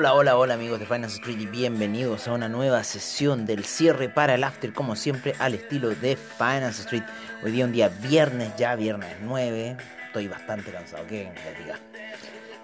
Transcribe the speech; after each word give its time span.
Hola, 0.00 0.14
hola, 0.14 0.36
hola 0.36 0.54
amigos 0.54 0.78
de 0.78 0.86
Finance 0.86 1.16
Street 1.16 1.40
y 1.40 1.46
bienvenidos 1.46 2.28
a 2.28 2.32
una 2.32 2.48
nueva 2.48 2.84
sesión 2.84 3.44
del 3.44 3.64
cierre 3.64 4.08
para 4.08 4.36
el 4.36 4.44
after, 4.44 4.72
como 4.72 4.94
siempre, 4.94 5.34
al 5.40 5.54
estilo 5.54 5.88
de 5.88 6.14
Finance 6.14 6.82
Street. 6.82 7.02
Hoy 7.42 7.50
día 7.50 7.64
un 7.64 7.72
día 7.72 7.88
viernes, 7.88 8.54
ya 8.56 8.76
viernes 8.76 9.16
9, 9.22 9.76
estoy 10.06 10.28
bastante 10.28 10.70
cansado, 10.70 11.04
que 11.08 11.32
diga. 11.58 11.80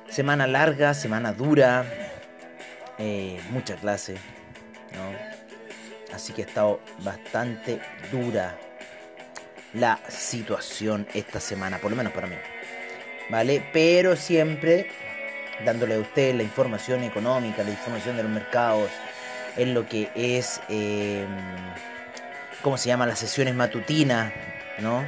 Semana 0.09 0.47
larga, 0.47 0.95
semana 0.95 1.33
dura, 1.33 1.85
eh, 2.99 3.41
mucha 3.51 3.75
clase, 3.75 4.15
¿no? 4.93 6.15
Así 6.15 6.33
que 6.35 6.43
ha 6.43 6.47
estado 6.47 6.79
bastante 7.01 7.81
dura 8.13 8.57
la 9.73 9.99
situación 10.07 11.09
esta 11.15 11.41
semana, 11.41 11.79
por 11.79 11.91
lo 11.91 11.97
menos 11.97 12.13
para 12.13 12.29
mí. 12.29 12.37
¿Vale? 13.29 13.71
Pero 13.73 14.15
siempre 14.15 14.89
dándole 15.65 15.95
a 15.95 15.99
usted 15.99 16.35
la 16.35 16.43
información 16.43 17.05
económica, 17.05 17.63
la 17.63 17.71
información 17.71 18.17
de 18.17 18.23
los 18.23 18.33
mercados, 18.33 18.91
en 19.57 19.75
lo 19.75 19.87
que 19.87 20.11
es, 20.15 20.61
eh, 20.69 21.27
¿cómo 22.63 22.77
se 22.77 22.89
llama? 22.89 23.07
Las 23.07 23.19
sesiones 23.19 23.55
matutinas, 23.55 24.33
¿no? 24.79 25.05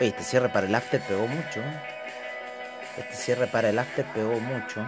este 0.00 0.22
cierre 0.22 0.48
para 0.48 0.66
el 0.66 0.74
after 0.74 1.00
pegó 1.00 1.26
mucho. 1.26 1.60
Este 2.96 3.14
cierre 3.14 3.46
para 3.46 3.68
el 3.68 3.78
after 3.78 4.04
pegó 4.06 4.40
mucho. 4.40 4.86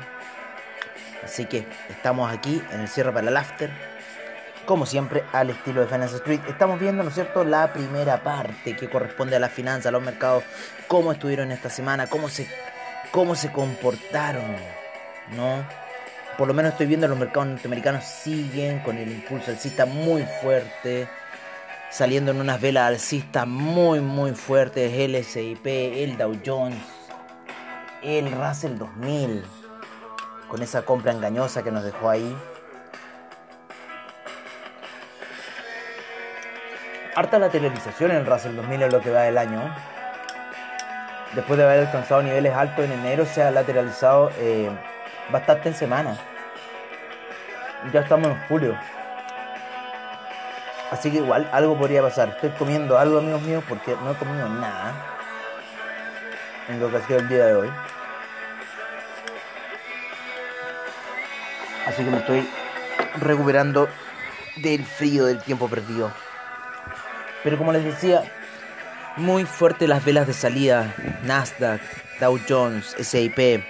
Así 1.23 1.47
que 1.47 1.67
estamos 1.89 2.33
aquí 2.33 2.63
en 2.73 2.81
el 2.81 2.89
cierre 2.89 3.13
para 3.13 3.29
el 3.29 3.37
after. 3.37 3.71
Como 4.67 4.87
siempre, 4.87 5.25
al 5.33 5.51
estilo 5.51 5.81
de 5.81 5.87
Finance 5.87 6.17
Street. 6.17 6.41
Estamos 6.49 6.81
viendo, 6.81 7.03
¿no 7.03 7.09
es 7.09 7.15
cierto?, 7.15 7.45
la 7.45 7.73
primera 7.73 8.23
parte 8.23 8.77
que 8.77 8.89
corresponde 8.89 9.37
a 9.37 9.41
la 9.41 9.49
finanza, 9.49 9.89
a 9.89 9.93
los 9.93 10.03
mercados, 10.03 10.45
cómo 10.87 11.13
estuvieron 11.13 11.51
esta 11.53 11.69
semana, 11.69 12.07
cómo 12.07 12.29
se, 12.29 12.49
cómo 13.11 13.35
se 13.35 13.51
comportaron 13.51 14.57
¿no? 15.31 15.65
Por 16.39 16.49
lo 16.49 16.55
menos 16.55 16.73
estoy 16.73 16.87
viendo 16.87 17.07
los 17.09 17.19
mercados 17.19 17.49
norteamericanos 17.49 18.05
siguen 18.05 18.81
con 18.81 18.97
el 18.97 19.11
impulso 19.11 19.51
alcista 19.51 19.85
muy 19.85 20.25
fuerte, 20.41 21.07
saliendo 21.91 22.31
en 22.31 22.41
unas 22.41 22.61
velas 22.61 22.89
alcistas 22.89 23.47
muy 23.47 24.01
muy 24.01 24.33
fuertes, 24.33 24.93
el 24.93 25.15
S&P, 25.15 26.03
el 26.03 26.17
Dow 26.17 26.41
Jones, 26.45 26.79
el 28.03 28.33
Russell 28.33 28.79
2000, 28.79 29.45
con 30.49 30.63
esa 30.63 30.83
compra 30.83 31.13
engañosa 31.13 31.63
que 31.63 31.71
nos 31.71 31.85
dejó 31.85 32.09
ahí. 32.09 32.37
Harta 37.15 37.39
lateralización 37.39 38.11
en 38.13 38.17
el 38.19 38.27
Russell 38.27 38.57
2000 38.57 38.83
es 38.83 38.93
lo 38.93 39.01
que 39.03 39.11
va 39.11 39.23
del 39.23 39.37
año. 39.37 39.63
Después 41.35 41.59
de 41.59 41.65
haber 41.65 41.81
alcanzado 41.87 42.23
niveles 42.23 42.55
altos 42.55 42.87
en 42.87 42.93
enero, 42.93 43.27
se 43.27 43.43
ha 43.43 43.51
lateralizado 43.51 44.31
eh, 44.39 44.71
bastante 45.31 45.69
en 45.69 45.75
semana. 45.75 46.17
Ya 47.93 48.01
estamos 48.01 48.29
en 48.29 48.41
julio. 48.49 48.79
Así 50.91 51.11
que 51.11 51.19
igual 51.19 51.49
algo 51.53 51.79
podría 51.79 52.03
pasar. 52.03 52.29
Estoy 52.29 52.51
comiendo 52.51 52.99
algo, 52.99 53.19
amigos 53.19 53.43
míos, 53.43 53.65
porque 53.69 53.97
no 54.05 54.13
he 54.13 54.15
comido 54.15 54.49
nada 54.49 54.95
en 56.69 56.81
lo 56.81 56.91
que 56.91 56.99
ha 56.99 57.07
sido 57.07 57.19
el 57.19 57.29
día 57.29 57.47
de 57.47 57.55
hoy. 57.55 57.71
Así 61.87 62.05
que 62.05 62.11
me 62.11 62.19
estoy 62.19 62.49
recuperando 63.21 63.89
del 64.57 64.85
frío 64.85 65.25
del 65.25 65.43
tiempo 65.43 65.69
perdido. 65.69 66.13
Pero 67.43 67.59
como 67.59 67.73
les 67.73 67.85
decía, 67.85 68.23
muy 69.17 69.45
fuerte 69.45 69.89
las 69.89 70.05
velas 70.05 70.27
de 70.27 70.35
salida. 70.35 70.95
Nasdaq, 71.25 71.81
Dow 72.21 72.39
Jones, 72.49 72.95
SIP, 73.01 73.65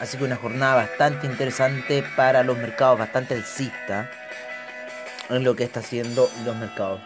Así 0.00 0.16
que 0.16 0.24
una 0.24 0.36
jornada 0.36 0.76
bastante 0.76 1.26
interesante 1.26 2.04
para 2.16 2.44
los 2.44 2.56
mercados, 2.56 2.98
bastante 2.98 3.34
alcista 3.34 4.08
en 5.28 5.42
lo 5.42 5.56
que 5.56 5.64
está 5.64 5.80
haciendo 5.80 6.30
los 6.44 6.56
mercados. 6.56 7.00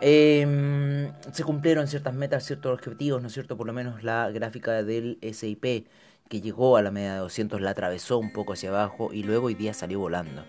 Em, 0.00 1.12
se 1.32 1.44
cumplieron 1.44 1.86
ciertas 1.86 2.14
metas, 2.14 2.44
ciertos 2.44 2.72
objetivos, 2.72 3.20
¿no 3.20 3.28
es 3.28 3.34
cierto? 3.34 3.56
Por 3.56 3.66
lo 3.66 3.72
menos 3.72 4.02
la 4.02 4.30
gráfica 4.30 4.82
del 4.82 5.18
SIP 5.22 5.86
que 6.28 6.40
llegó 6.40 6.76
a 6.76 6.82
la 6.82 6.90
media 6.90 7.14
de 7.14 7.18
200 7.20 7.60
la 7.60 7.70
atravesó 7.70 8.18
un 8.18 8.32
poco 8.32 8.54
hacia 8.54 8.70
abajo 8.70 9.12
y 9.12 9.22
luego 9.22 9.46
hoy 9.46 9.54
día 9.54 9.74
salió 9.74 9.98
volando. 10.00 10.44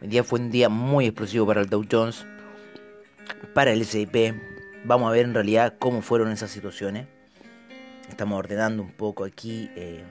Hoy 0.00 0.08
día 0.08 0.24
fue 0.24 0.38
un 0.38 0.50
día 0.50 0.68
muy 0.68 1.06
explosivo 1.06 1.46
para 1.46 1.60
el 1.60 1.68
Dow 1.68 1.84
Jones, 1.90 2.24
para 3.52 3.72
el 3.72 3.84
SIP. 3.84 4.34
Vamos 4.84 5.08
a 5.08 5.12
ver 5.12 5.26
en 5.26 5.34
realidad 5.34 5.74
cómo 5.78 6.02
fueron 6.02 6.30
esas 6.30 6.50
situaciones. 6.50 7.06
Estamos 8.08 8.38
ordenando 8.38 8.82
un 8.82 8.92
poco 8.92 9.24
aquí. 9.24 9.70
Eh, 9.76 10.04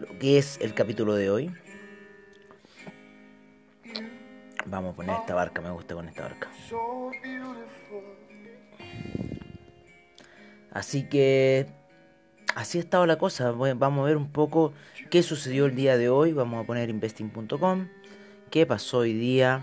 lo 0.00 0.18
que 0.18 0.38
es 0.38 0.58
el 0.60 0.74
capítulo 0.74 1.14
de 1.14 1.30
hoy. 1.30 1.54
Vamos 4.66 4.92
a 4.92 4.96
poner 4.96 5.16
esta 5.16 5.34
barca, 5.34 5.60
me 5.60 5.70
gusta 5.70 5.94
con 5.94 6.08
esta 6.08 6.22
barca. 6.22 6.48
Así 10.70 11.08
que 11.08 11.66
así 12.54 12.78
ha 12.78 12.80
estado 12.82 13.06
la 13.06 13.18
cosa. 13.18 13.50
Vamos 13.52 14.00
a 14.00 14.06
ver 14.06 14.16
un 14.16 14.30
poco 14.30 14.72
qué 15.10 15.22
sucedió 15.22 15.66
el 15.66 15.74
día 15.74 15.96
de 15.96 16.10
hoy. 16.10 16.32
Vamos 16.32 16.62
a 16.62 16.66
poner 16.66 16.90
investing.com. 16.90 17.88
¿Qué 18.50 18.66
pasó 18.66 18.98
hoy 18.98 19.14
día? 19.14 19.62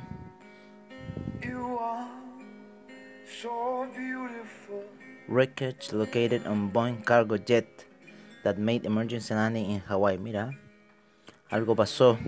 Wreckage 5.28 5.92
located 5.92 6.46
on 6.46 6.72
Boeing 6.72 7.02
cargo 7.04 7.36
jet 7.36 7.85
that 8.46 8.58
made 8.60 8.86
emergency 8.86 9.34
landing 9.34 9.72
in 9.72 9.82
Hawaii. 9.90 10.20
Mira, 10.20 10.52
algo 11.50 11.76
pasó 11.76 12.20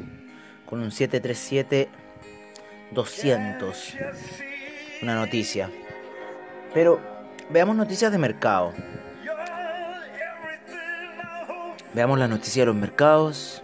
con 0.66 0.82
un 0.82 0.90
737-200. 0.90 1.88
Una 5.04 5.14
noticia. 5.14 5.70
Pero 6.74 7.00
veamos 7.52 7.76
noticias 7.76 8.12
de 8.12 8.18
mercado. 8.18 8.74
Veamos 11.94 12.18
las 12.18 12.30
noticias 12.30 12.64
de 12.64 12.66
los 12.66 12.76
mercados. 12.76 13.62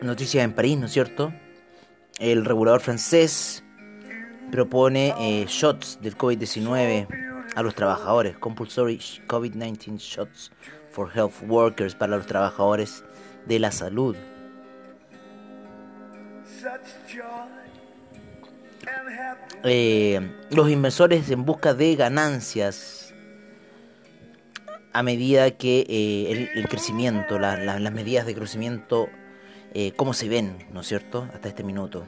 Noticias 0.00 0.42
en 0.42 0.54
París, 0.54 0.78
¿no 0.78 0.86
es 0.86 0.92
cierto? 0.92 1.34
El 2.18 2.46
regulador 2.46 2.80
francés 2.80 3.62
propone 4.50 5.14
eh, 5.18 5.46
shots 5.48 5.98
del 6.00 6.16
COVID-19 6.16 7.06
a 7.54 7.62
los 7.62 7.74
trabajadores, 7.74 8.36
compulsory 8.38 8.98
COVID-19 9.26 9.98
shots 9.98 10.52
for 10.90 11.10
health 11.14 11.34
workers 11.46 11.94
para 11.94 12.16
los 12.16 12.26
trabajadores 12.26 13.04
de 13.46 13.58
la 13.58 13.72
salud. 13.72 14.16
Eh, 19.62 20.20
los 20.50 20.70
inversores 20.70 21.30
en 21.30 21.44
busca 21.44 21.74
de 21.74 21.96
ganancias 21.96 23.14
a 24.92 25.02
medida 25.02 25.50
que 25.52 25.86
eh, 25.88 26.50
el, 26.54 26.68
crecimiento, 26.68 27.38
las 27.38 27.92
medidas 27.92 28.26
de 28.26 28.34
crecimiento, 28.34 29.08
cómo 29.96 30.14
se 30.14 30.28
ven, 30.28 30.66
¿no 30.72 30.80
es 30.80 30.88
cierto?, 30.88 31.28
hasta 31.32 31.48
este 31.48 31.62
minuto. 31.62 32.04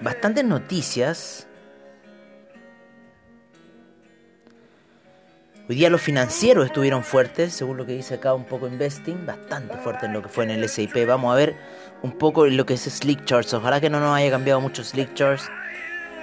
Bastantes 0.00 0.44
noticias. 0.44 1.46
Hoy 5.68 5.76
día 5.76 5.88
los 5.88 6.00
financieros 6.00 6.66
estuvieron 6.66 7.04
fuertes, 7.04 7.52
según 7.52 7.76
lo 7.76 7.86
que 7.86 7.92
dice 7.92 8.14
acá 8.14 8.34
un 8.34 8.44
poco 8.44 8.66
Investing, 8.66 9.24
bastante 9.24 9.76
fuerte 9.76 10.06
en 10.06 10.12
lo 10.12 10.22
que 10.22 10.28
fue 10.28 10.44
en 10.44 10.50
el 10.50 10.68
SIP. 10.68 11.06
Vamos 11.06 11.32
a 11.32 11.36
ver 11.36 11.54
un 12.02 12.12
poco 12.12 12.46
lo 12.46 12.66
que 12.66 12.74
es 12.74 12.82
Slick 12.82 13.24
Charts. 13.24 13.54
Ojalá 13.54 13.80
que 13.80 13.88
no 13.88 14.00
nos 14.00 14.16
haya 14.16 14.30
cambiado 14.30 14.60
mucho 14.60 14.82
Slick 14.82 15.14
Charts, 15.14 15.48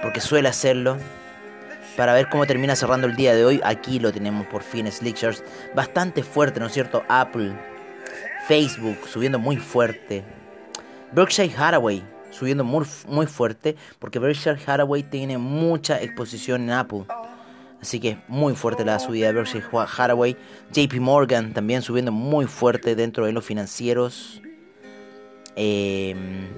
porque 0.02 0.20
suele 0.20 0.48
hacerlo. 0.48 0.98
Para 1.96 2.12
ver 2.12 2.28
cómo 2.28 2.46
termina 2.46 2.76
cerrando 2.76 3.06
el 3.06 3.16
día 3.16 3.34
de 3.34 3.44
hoy, 3.44 3.60
aquí 3.64 3.98
lo 3.98 4.12
tenemos 4.12 4.46
por 4.48 4.62
fin, 4.62 4.90
Slick 4.92 5.16
Charts. 5.16 5.42
Bastante 5.74 6.22
fuerte, 6.22 6.60
¿no 6.60 6.66
es 6.66 6.72
cierto? 6.72 7.02
Apple, 7.08 7.52
Facebook 8.46 8.98
subiendo 9.08 9.38
muy 9.38 9.56
fuerte. 9.56 10.24
Berkshire 11.12 11.54
Hathaway 11.56 12.04
subiendo 12.30 12.64
muy, 12.64 12.86
muy 13.06 13.26
fuerte 13.26 13.76
porque 13.98 14.18
Berkshire 14.18 14.58
Hathaway 14.66 15.02
tiene 15.02 15.38
mucha 15.38 16.00
exposición 16.00 16.62
en 16.62 16.70
Apple. 16.70 17.04
Así 17.80 18.00
que 18.00 18.18
muy 18.26 18.54
fuerte 18.54 18.84
la 18.84 18.98
subida 18.98 19.28
de 19.28 19.32
Berkshire 19.34 19.64
Hathaway. 19.72 20.36
JP 20.72 20.94
Morgan 21.00 21.52
también 21.52 21.82
subiendo 21.82 22.10
muy 22.10 22.46
fuerte 22.46 22.96
dentro 22.96 23.24
de 23.26 23.32
los 23.32 23.44
financieros. 23.44 24.42
Em, 25.54 26.48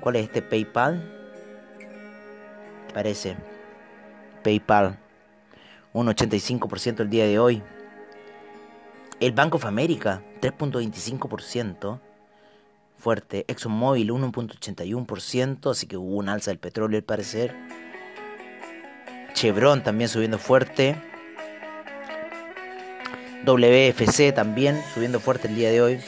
¿Cuál 0.00 0.16
es 0.16 0.24
este? 0.24 0.42
PayPal. 0.42 1.02
Parece. 2.94 3.36
PayPal. 4.42 4.98
Un 5.92 6.06
85% 6.06 7.00
el 7.00 7.10
día 7.10 7.26
de 7.26 7.38
hoy. 7.38 7.62
El 9.20 9.32
Bank 9.32 9.54
of 9.54 9.66
America. 9.66 10.22
3.25% 10.40 12.00
fuerte. 12.98 13.44
ExxonMobil 13.48 14.10
1.81%, 14.10 15.70
así 15.70 15.86
que 15.86 15.96
hubo 15.96 16.16
un 16.16 16.28
alza 16.28 16.50
del 16.50 16.58
petróleo 16.58 16.98
al 16.98 17.04
parecer. 17.04 17.54
Chevron 19.34 19.82
también 19.82 20.08
subiendo 20.08 20.38
fuerte. 20.38 20.96
WFC 23.44 24.34
también 24.34 24.82
subiendo 24.92 25.20
fuerte 25.20 25.48
el 25.48 25.54
día 25.54 25.70
de 25.70 25.80
hoy. 25.80 26.00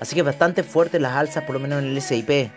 Así 0.00 0.16
que 0.16 0.22
bastante 0.22 0.62
fuertes 0.62 1.00
las 1.00 1.12
alzas, 1.12 1.44
por 1.44 1.54
lo 1.54 1.60
menos 1.60 1.82
en 1.82 1.90
el 1.90 2.02
SIP, 2.02 2.50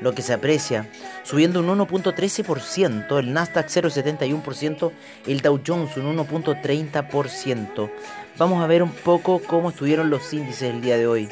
lo 0.00 0.14
que 0.14 0.22
se 0.22 0.34
aprecia. 0.34 0.88
Subiendo 1.22 1.60
un 1.60 1.66
1.13%, 1.66 3.18
el 3.18 3.32
Nasdaq 3.32 3.66
0.71%, 3.66 4.92
el 5.26 5.40
Dow 5.40 5.60
Jones 5.66 5.96
un 5.96 6.16
1.30%. 6.16 7.90
Vamos 8.36 8.62
a 8.62 8.66
ver 8.66 8.82
un 8.82 8.92
poco 8.92 9.40
cómo 9.40 9.70
estuvieron 9.70 10.10
los 10.10 10.32
índices 10.32 10.74
el 10.74 10.80
día 10.80 10.96
de 10.96 11.06
hoy. 11.06 11.28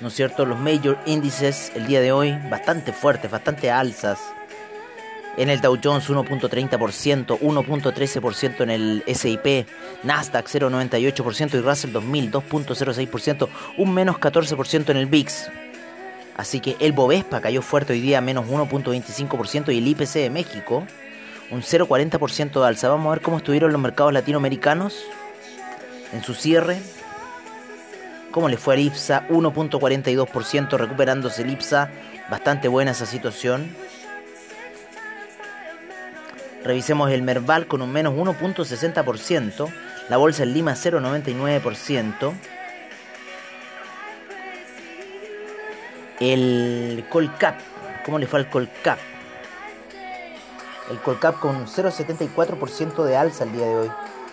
¿No 0.00 0.08
es 0.08 0.14
cierto? 0.14 0.46
Los 0.46 0.58
major 0.58 0.96
índices 1.06 1.72
el 1.74 1.86
día 1.86 2.00
de 2.00 2.12
hoy 2.12 2.36
bastante 2.48 2.92
fuertes, 2.92 3.30
bastante 3.30 3.70
alzas. 3.70 4.20
En 5.36 5.50
el 5.50 5.60
Dow 5.60 5.78
Jones 5.82 6.08
1.30%, 6.08 7.38
1.13% 7.38 8.60
en 8.60 8.70
el 8.70 9.04
SIP, 9.06 9.66
Nasdaq 10.02 10.46
0.98% 10.46 11.54
y 11.54 11.60
Russell 11.60 11.92
2000 11.92 12.32
2.06%, 12.32 13.48
un 13.76 13.94
menos 13.94 14.16
14% 14.16 14.90
en 14.90 14.96
el 14.96 15.06
VIX. 15.06 15.48
Así 16.36 16.60
que 16.60 16.76
el 16.78 16.92
Bovespa 16.92 17.40
cayó 17.40 17.62
fuerte 17.62 17.92
hoy 17.92 18.00
día, 18.00 18.20
menos 18.20 18.46
1.25% 18.46 19.72
y 19.72 19.78
el 19.78 19.86
IPC 19.88 20.14
de 20.14 20.30
México, 20.30 20.86
un 21.50 21.62
0.40% 21.62 22.60
de 22.60 22.66
alza. 22.66 22.88
Vamos 22.88 23.08
a 23.08 23.10
ver 23.10 23.20
cómo 23.20 23.38
estuvieron 23.38 23.72
los 23.72 23.80
mercados 23.80 24.12
latinoamericanos 24.12 25.04
en 26.12 26.22
su 26.22 26.34
cierre. 26.34 26.80
¿Cómo 28.30 28.48
le 28.48 28.56
fue 28.56 28.74
al 28.74 28.80
IPSA? 28.80 29.26
1.42% 29.28 30.76
recuperándose 30.76 31.42
el 31.42 31.50
IPSA. 31.50 31.90
Bastante 32.30 32.68
buena 32.68 32.90
esa 32.90 33.06
situación. 33.06 33.74
Revisemos 36.62 37.10
el 37.10 37.22
Merval 37.22 37.66
con 37.66 37.80
un 37.80 37.90
menos 37.90 38.14
1.60%. 38.14 39.72
La 40.10 40.18
bolsa 40.18 40.42
en 40.42 40.52
Lima 40.52 40.72
0.99%. 40.72 42.32
El 46.20 47.06
Colcap. 47.08 47.58
¿Cómo 48.04 48.18
le 48.18 48.26
fue 48.26 48.40
al 48.40 48.50
Colcap? 48.50 48.98
El 50.90 50.98
Colcap 50.98 51.38
con 51.38 51.56
un 51.56 51.66
0.74% 51.66 53.04
de 53.04 53.16
alza 53.16 53.44
el 53.44 53.52
día 53.52 53.66
de 53.66 53.76
hoy. 53.76 53.90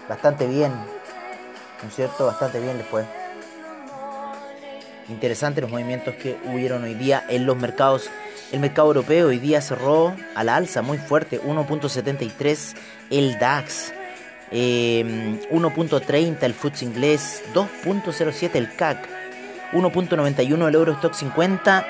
Bastante 0.09 0.47
bien. 0.47 0.71
¿No 0.73 1.89
es 1.89 1.95
cierto? 1.95 2.25
Bastante 2.25 2.59
bien 2.59 2.77
le 2.77 2.83
fue. 2.83 3.24
Interesante 5.07 5.61
los 5.61 5.69
movimientos 5.69 6.15
que 6.15 6.37
hubieron 6.45 6.83
hoy 6.83 6.95
día 6.95 7.23
en 7.29 7.45
los 7.45 7.57
mercados. 7.57 8.09
El 8.51 8.59
mercado 8.59 8.87
europeo 8.87 9.27
hoy 9.27 9.37
día 9.37 9.61
cerró 9.61 10.15
a 10.35 10.43
la 10.43 10.55
alza 10.55 10.81
muy 10.81 10.97
fuerte, 10.97 11.39
1.73 11.41 12.75
el 13.11 13.37
DAX, 13.37 13.93
1.30 14.51 16.11
em, 16.11 16.37
el 16.41 16.53
FTSE 16.53 16.85
inglés, 16.85 17.43
2.07 17.53 18.55
el 18.55 18.75
CAC, 18.75 19.07
1.91 19.73 20.67
el 20.67 20.75
Eurostock 20.75 21.13
50, 21.13 21.85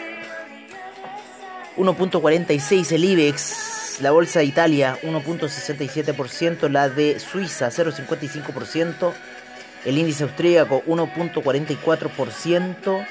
1.46 1.77 2.91
el 2.91 3.03
IBEX, 3.03 3.99
la 4.01 4.11
bolsa 4.11 4.39
de 4.39 4.45
Italia 4.45 4.97
1.67%, 5.03 6.69
la 6.69 6.89
de 6.89 7.19
Suiza 7.19 7.69
0.55%, 7.69 9.13
el 9.85 9.97
índice 9.97 10.23
austríaco 10.23 10.83
1.44%, 10.87 13.05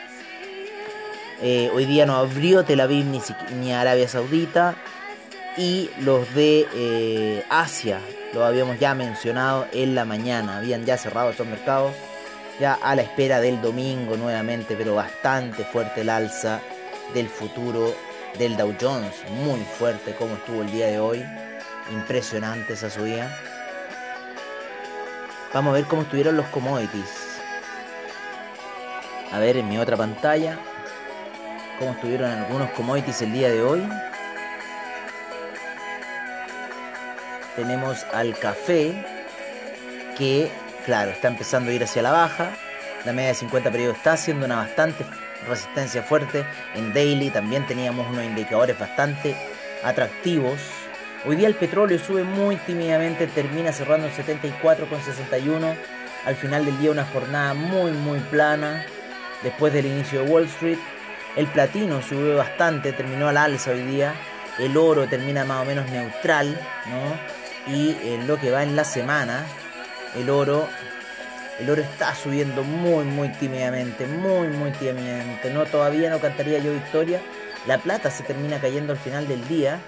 eh, 1.42 1.70
hoy 1.74 1.84
día 1.84 2.06
no 2.06 2.16
abrió 2.16 2.64
Tel 2.64 2.80
Aviv 2.80 3.04
ni, 3.60 3.72
Arabia 3.72 4.08
Saudita. 4.08 4.76
Y 5.56 5.88
los 6.00 6.34
de 6.34 6.66
eh, 6.74 7.44
Asia, 7.48 8.00
lo 8.32 8.44
habíamos 8.44 8.80
ya 8.80 8.94
mencionado 8.94 9.68
en 9.72 9.94
la 9.94 10.04
mañana. 10.04 10.56
Habían 10.56 10.84
ya 10.84 10.96
cerrado 10.96 11.30
esos 11.30 11.46
mercados. 11.46 11.92
Ya 12.58 12.74
a 12.74 12.94
la 12.94 13.02
espera 13.02 13.40
del 13.40 13.60
domingo 13.60 14.16
nuevamente, 14.16 14.76
pero 14.76 14.94
bastante 14.94 15.64
fuerte 15.64 16.00
el 16.00 16.08
alza 16.08 16.60
del 17.12 17.28
futuro 17.28 17.94
del 18.38 18.56
Dow 18.56 18.74
Jones. 18.80 19.14
Muy 19.44 19.60
fuerte 19.60 20.14
como 20.14 20.34
estuvo 20.34 20.62
el 20.62 20.72
día 20.72 20.86
de 20.86 20.98
hoy. 20.98 21.24
Impresionante 21.92 22.72
esa 22.72 22.90
subida. 22.90 23.30
Vamos 25.54 25.70
a 25.70 25.74
ver 25.74 25.84
cómo 25.84 26.02
estuvieron 26.02 26.36
los 26.36 26.46
commodities. 26.46 27.38
A 29.30 29.38
ver 29.38 29.56
en 29.56 29.68
mi 29.68 29.78
otra 29.78 29.96
pantalla 29.96 30.58
cómo 31.78 31.92
estuvieron 31.92 32.28
algunos 32.28 32.70
commodities 32.70 33.22
el 33.22 33.32
día 33.32 33.50
de 33.50 33.62
hoy. 33.62 33.88
Tenemos 37.54 38.04
al 38.12 38.36
café 38.36 39.06
que, 40.18 40.50
claro, 40.84 41.12
está 41.12 41.28
empezando 41.28 41.70
a 41.70 41.74
ir 41.74 41.84
hacia 41.84 42.02
la 42.02 42.10
baja. 42.10 42.50
La 43.04 43.12
media 43.12 43.28
de 43.28 43.34
50 43.34 43.70
periodos 43.70 43.98
está 43.98 44.14
haciendo 44.14 44.46
una 44.46 44.56
bastante 44.56 45.06
resistencia 45.48 46.02
fuerte. 46.02 46.44
En 46.74 46.92
daily 46.92 47.30
también 47.30 47.64
teníamos 47.64 48.10
unos 48.10 48.24
indicadores 48.24 48.76
bastante 48.76 49.36
atractivos. 49.84 50.58
Hoy 51.26 51.36
día 51.36 51.48
el 51.48 51.54
petróleo 51.54 51.98
sube 51.98 52.22
muy 52.22 52.56
tímidamente, 52.56 53.26
termina 53.26 53.72
cerrando 53.72 54.08
en 54.08 54.12
74,61. 54.12 55.74
Al 56.26 56.36
final 56.36 56.66
del 56.66 56.78
día 56.78 56.90
una 56.90 57.06
jornada 57.06 57.54
muy 57.54 57.92
muy 57.92 58.18
plana 58.20 58.84
después 59.42 59.72
del 59.72 59.86
inicio 59.86 60.22
de 60.22 60.30
Wall 60.30 60.44
Street. 60.44 60.78
El 61.34 61.46
platino 61.46 62.02
subió 62.02 62.36
bastante, 62.36 62.93
terminó 62.93 63.28
al 63.28 63.38
alza 63.38 63.70
hoy 63.70 63.82
día. 63.84 64.14
El 64.58 64.76
oro 64.76 65.08
termina 65.08 65.46
más 65.46 65.62
o 65.62 65.64
menos 65.64 65.88
neutral, 65.90 66.60
¿no? 66.86 67.72
Y 67.74 67.96
en 68.02 68.26
lo 68.26 68.38
que 68.38 68.50
va 68.50 68.62
en 68.62 68.76
la 68.76 68.84
semana, 68.84 69.46
el 70.16 70.28
oro, 70.28 70.69
el 71.58 71.70
oro 71.70 71.81
está 71.81 72.14
subiendo 72.14 72.62
muy, 72.64 73.06
muy 73.06 73.31
tímidamente, 73.31 74.06
muy, 74.06 74.48
muy 74.48 74.72
tímidamente. 74.72 75.48
No, 75.48 75.64
todavía 75.64 76.10
no 76.10 76.20
cantaría 76.20 76.58
yo 76.58 76.70
victoria. 76.70 77.22
La 77.66 77.78
plata 77.78 78.10
se 78.10 78.24
termina 78.24 78.60
cayendo 78.60 78.93
al 78.93 78.98
final 78.98 79.26
del 79.26 79.48
día. 79.48 79.81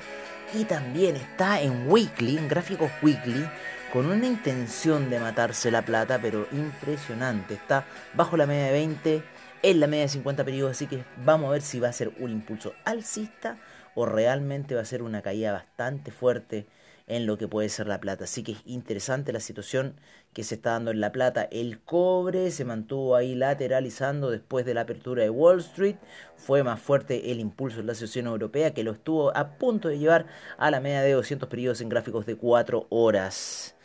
Y 0.54 0.64
también 0.64 1.16
está 1.16 1.60
en 1.60 1.90
weekly, 1.90 2.38
en 2.38 2.48
gráficos 2.48 2.90
weekly, 3.02 3.48
con 3.92 4.06
una 4.06 4.26
intención 4.26 5.10
de 5.10 5.18
matarse 5.18 5.70
la 5.70 5.82
plata, 5.82 6.18
pero 6.20 6.46
impresionante. 6.52 7.54
Está 7.54 7.84
bajo 8.14 8.36
la 8.36 8.46
media 8.46 8.66
de 8.66 8.72
20 8.72 9.22
en 9.62 9.80
la 9.80 9.86
media 9.86 10.04
de 10.04 10.10
50 10.10 10.44
periodos, 10.44 10.72
así 10.72 10.86
que 10.86 11.04
vamos 11.24 11.48
a 11.48 11.52
ver 11.52 11.62
si 11.62 11.80
va 11.80 11.88
a 11.88 11.92
ser 11.92 12.12
un 12.18 12.30
impulso 12.30 12.72
alcista 12.84 13.58
o 13.94 14.06
realmente 14.06 14.74
va 14.74 14.82
a 14.82 14.84
ser 14.84 15.02
una 15.02 15.22
caída 15.22 15.52
bastante 15.52 16.10
fuerte 16.10 16.66
en 17.06 17.26
lo 17.26 17.38
que 17.38 17.48
puede 17.48 17.68
ser 17.68 17.86
la 17.86 18.00
plata. 18.00 18.24
Así 18.24 18.42
que 18.42 18.52
es 18.52 18.62
interesante 18.64 19.32
la 19.32 19.40
situación 19.40 19.94
que 20.32 20.44
se 20.44 20.56
está 20.56 20.72
dando 20.72 20.90
en 20.90 21.00
la 21.00 21.12
plata. 21.12 21.48
El 21.50 21.80
cobre 21.80 22.50
se 22.50 22.64
mantuvo 22.64 23.16
ahí 23.16 23.34
lateralizando 23.34 24.30
después 24.30 24.66
de 24.66 24.74
la 24.74 24.82
apertura 24.82 25.22
de 25.22 25.30
Wall 25.30 25.60
Street. 25.60 25.96
Fue 26.36 26.62
más 26.62 26.80
fuerte 26.80 27.30
el 27.30 27.40
impulso 27.40 27.80
en 27.80 27.86
la 27.86 27.92
Asociación 27.92 28.26
Europea 28.26 28.74
que 28.74 28.84
lo 28.84 28.92
estuvo 28.92 29.36
a 29.36 29.56
punto 29.58 29.88
de 29.88 29.98
llevar 29.98 30.26
a 30.58 30.70
la 30.70 30.80
media 30.80 31.02
de 31.02 31.12
200 31.12 31.48
periodos 31.48 31.80
en 31.80 31.88
gráficos 31.88 32.26
de 32.26 32.36
4 32.36 32.86
horas. 32.90 33.75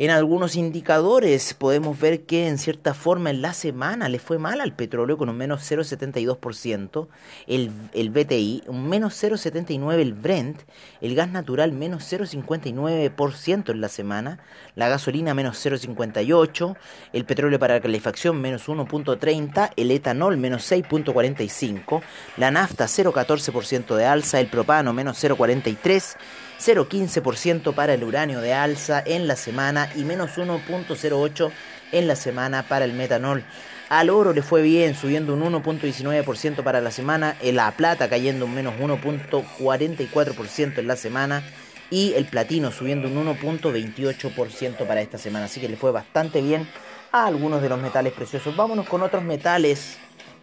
En 0.00 0.08
algunos 0.08 0.56
indicadores 0.56 1.52
podemos 1.52 2.00
ver 2.00 2.22
que 2.22 2.48
en 2.48 2.56
cierta 2.56 2.94
forma 2.94 3.28
en 3.28 3.42
la 3.42 3.52
semana 3.52 4.08
le 4.08 4.18
fue 4.18 4.38
mal 4.38 4.62
al 4.62 4.72
petróleo 4.72 5.18
con 5.18 5.28
un 5.28 5.36
menos 5.36 5.60
0,72%, 5.70 7.06
el, 7.46 7.70
el 7.92 8.08
BTI 8.08 8.62
un 8.68 8.88
menos 8.88 9.22
0,79% 9.22 9.98
el 9.98 10.14
Brent, 10.14 10.62
el 11.02 11.14
gas 11.14 11.28
natural 11.28 11.72
menos 11.72 12.10
0,59% 12.10 13.72
en 13.72 13.80
la 13.82 13.90
semana, 13.90 14.38
la 14.74 14.88
gasolina 14.88 15.34
menos 15.34 15.62
0,58%, 15.62 16.76
el 17.12 17.26
petróleo 17.26 17.58
para 17.58 17.78
calefacción 17.82 18.40
menos 18.40 18.68
1,30%, 18.70 19.72
el 19.76 19.90
etanol 19.90 20.38
menos 20.38 20.72
6,45%, 20.72 22.00
la 22.38 22.50
nafta 22.50 22.86
0,14% 22.86 23.94
de 23.96 24.06
alza, 24.06 24.40
el 24.40 24.46
propano 24.46 24.94
menos 24.94 25.22
0,43%, 25.22 26.16
0,15% 26.60 27.74
para 27.74 27.94
el 27.94 28.04
uranio 28.04 28.40
de 28.40 28.52
alza 28.52 29.02
en 29.04 29.26
la 29.26 29.36
semana 29.36 29.90
y 29.96 30.04
menos 30.04 30.36
1.08 30.36 31.50
en 31.92 32.06
la 32.06 32.16
semana 32.16 32.64
para 32.64 32.84
el 32.84 32.92
metanol. 32.92 33.42
Al 33.88 34.10
oro 34.10 34.32
le 34.32 34.42
fue 34.42 34.62
bien, 34.62 34.94
subiendo 34.94 35.34
un 35.34 35.42
1.19% 35.42 36.62
para 36.62 36.80
la 36.80 36.92
semana, 36.92 37.36
la 37.42 37.72
plata 37.72 38.08
cayendo 38.08 38.44
un 38.44 38.54
menos 38.54 38.74
1.44% 38.78 40.78
en 40.78 40.86
la 40.86 40.96
semana 40.96 41.42
y 41.90 42.12
el 42.14 42.26
platino 42.26 42.70
subiendo 42.70 43.08
un 43.08 43.26
1.28% 43.26 44.86
para 44.86 45.00
esta 45.00 45.18
semana. 45.18 45.46
Así 45.46 45.60
que 45.60 45.68
le 45.68 45.76
fue 45.76 45.90
bastante 45.90 46.40
bien 46.40 46.68
a 47.10 47.26
algunos 47.26 47.62
de 47.62 47.68
los 47.68 47.80
metales 47.80 48.12
preciosos. 48.12 48.54
Vámonos 48.54 48.88
con 48.88 49.02
otros 49.02 49.24
metales, 49.24 49.96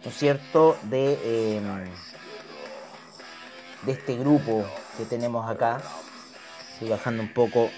¿no 0.04 0.10
es 0.10 0.18
cierto?, 0.18 0.76
de, 0.82 1.56
em, 1.56 1.64
de 3.86 3.92
este 3.92 4.14
grupo 4.16 4.66
que 4.98 5.04
tenemos 5.04 5.48
acá. 5.48 5.80
Estoy 6.78 6.90
bajando 6.90 7.24
un 7.24 7.28
poco 7.28 7.70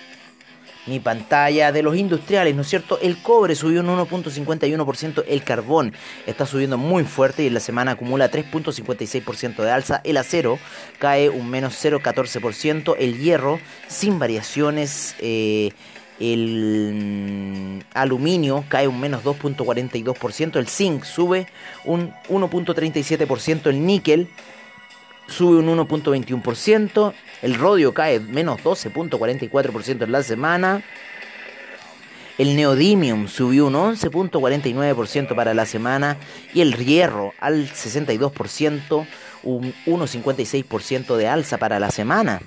mi 0.86 1.00
pantalla 1.00 1.72
de 1.72 1.82
los 1.82 1.96
industriales, 1.96 2.54
¿no 2.54 2.60
es 2.60 2.68
cierto? 2.68 2.98
El 3.00 3.16
cobre 3.22 3.54
subió 3.54 3.80
un 3.80 3.86
1.51%, 3.86 5.24
el 5.26 5.42
carbón 5.42 5.94
está 6.26 6.44
subiendo 6.44 6.76
muy 6.76 7.04
fuerte 7.04 7.42
y 7.42 7.46
en 7.46 7.54
la 7.54 7.60
semana 7.60 7.92
acumula 7.92 8.30
3.56% 8.30 9.56
de 9.62 9.70
alza, 9.70 10.02
el 10.04 10.18
acero 10.18 10.58
cae 10.98 11.30
un 11.30 11.48
menos 11.48 11.82
0.14%, 11.82 12.94
el 12.98 13.18
hierro 13.18 13.58
sin 13.88 14.18
variaciones, 14.18 15.14
eh, 15.20 15.70
el 16.18 17.82
aluminio 17.94 18.66
cae 18.68 18.86
un 18.86 19.00
menos 19.00 19.24
2.42%, 19.24 20.56
el 20.58 20.68
zinc 20.68 21.04
sube 21.04 21.46
un 21.86 22.12
1.37%, 22.28 23.66
el 23.68 23.86
níquel 23.86 24.28
sube 25.30 25.56
un 25.56 25.66
1.21%, 25.66 27.14
el 27.42 27.54
rodio 27.54 27.94
cae 27.94 28.20
menos 28.20 28.60
12.44% 28.60 30.02
en 30.02 30.12
la 30.12 30.22
semana. 30.22 30.82
El 32.36 32.56
neodymium 32.56 33.28
subió 33.28 33.66
un 33.66 33.74
11.49% 33.74 35.34
para 35.34 35.54
la 35.54 35.66
semana 35.66 36.16
y 36.54 36.62
el 36.62 36.74
hierro 36.76 37.34
al 37.38 37.68
62%, 37.68 39.06
un 39.42 39.74
1.56% 39.86 41.16
de 41.16 41.28
alza 41.28 41.58
para 41.58 41.78
la 41.78 41.90
semana. 41.90 42.40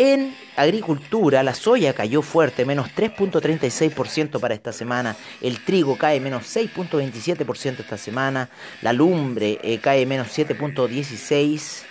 En 0.00 0.32
agricultura, 0.54 1.42
la 1.42 1.54
soya 1.54 1.92
cayó 1.92 2.22
fuerte, 2.22 2.64
menos 2.64 2.86
3.36% 2.94 4.38
para 4.38 4.54
esta 4.54 4.72
semana. 4.72 5.16
El 5.40 5.58
trigo 5.64 5.98
cae 5.98 6.20
menos 6.20 6.44
6.27% 6.44 7.80
esta 7.80 7.98
semana. 7.98 8.48
La 8.80 8.92
lumbre 8.92 9.58
eh, 9.60 9.80
cae 9.80 10.06
menos 10.06 10.28
7.16%. 10.28 11.82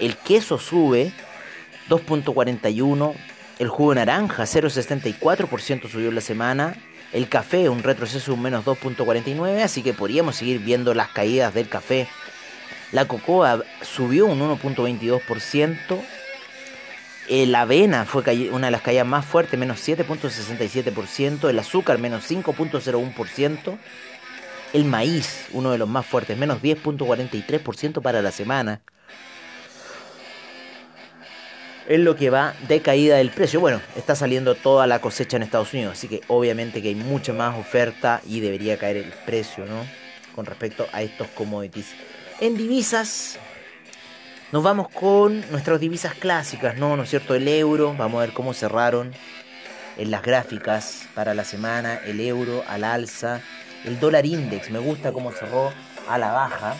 El 0.00 0.16
queso 0.16 0.56
sube 0.56 1.12
2.41%. 1.90 3.16
El 3.58 3.68
jugo 3.68 3.90
de 3.90 3.96
naranja 3.96 4.44
0.64% 4.44 5.90
subió 5.90 6.10
la 6.10 6.22
semana. 6.22 6.74
El 7.12 7.28
café 7.28 7.68
un 7.68 7.82
retroceso 7.82 8.32
un 8.32 8.40
menos 8.40 8.64
2.49%. 8.64 9.62
Así 9.62 9.82
que 9.82 9.92
podríamos 9.92 10.36
seguir 10.36 10.60
viendo 10.60 10.94
las 10.94 11.08
caídas 11.08 11.52
del 11.52 11.68
café. 11.68 12.08
La 12.92 13.04
cocoa 13.06 13.62
subió 13.82 14.24
un 14.24 14.40
1.22%. 14.40 16.21
La 17.28 17.62
avena 17.62 18.04
fue 18.04 18.22
una 18.50 18.66
de 18.66 18.70
las 18.70 18.82
caídas 18.82 19.06
más 19.06 19.24
fuertes, 19.24 19.58
menos 19.58 19.86
7.67%. 19.86 21.48
El 21.48 21.58
azúcar, 21.58 21.98
menos 21.98 22.30
5.01%. 22.30 23.78
El 24.72 24.84
maíz, 24.84 25.46
uno 25.52 25.70
de 25.70 25.78
los 25.78 25.88
más 25.88 26.06
fuertes, 26.06 26.36
menos 26.36 26.62
10.43% 26.62 28.00
para 28.00 28.22
la 28.22 28.32
semana 28.32 28.80
es 31.88 32.00
lo 32.00 32.16
que 32.16 32.30
va 32.30 32.54
de 32.68 32.80
caída 32.80 33.16
del 33.16 33.30
precio. 33.30 33.60
Bueno, 33.60 33.80
está 33.96 34.14
saliendo 34.14 34.54
toda 34.54 34.86
la 34.86 35.00
cosecha 35.00 35.36
en 35.36 35.42
Estados 35.42 35.72
Unidos, 35.72 35.92
así 35.92 36.08
que 36.08 36.20
obviamente 36.28 36.82
que 36.82 36.88
hay 36.88 36.94
mucha 36.94 37.32
más 37.32 37.58
oferta 37.58 38.20
y 38.26 38.40
debería 38.40 38.78
caer 38.78 38.96
el 38.96 39.12
precio, 39.26 39.64
¿no? 39.66 39.86
Con 40.34 40.46
respecto 40.46 40.86
a 40.92 41.02
estos 41.02 41.28
commodities. 41.28 41.94
En 42.40 42.56
divisas, 42.56 43.38
nos 44.52 44.62
vamos 44.62 44.88
con 44.90 45.40
nuestras 45.50 45.80
divisas 45.80 46.14
clásicas, 46.14 46.76
¿no? 46.76 46.94
¿No 46.94 47.04
es 47.04 47.10
cierto? 47.10 47.34
El 47.34 47.48
euro, 47.48 47.94
vamos 47.96 48.18
a 48.18 48.26
ver 48.26 48.34
cómo 48.34 48.52
cerraron 48.52 49.14
en 49.96 50.10
las 50.10 50.22
gráficas 50.22 51.08
para 51.14 51.32
la 51.32 51.44
semana, 51.44 51.96
el 52.04 52.20
euro 52.20 52.62
al 52.68 52.84
alza, 52.84 53.40
el 53.86 53.98
dólar 53.98 54.26
index, 54.26 54.70
me 54.70 54.78
gusta 54.78 55.10
cómo 55.10 55.32
cerró 55.32 55.72
a 56.06 56.18
la 56.18 56.32
baja, 56.32 56.76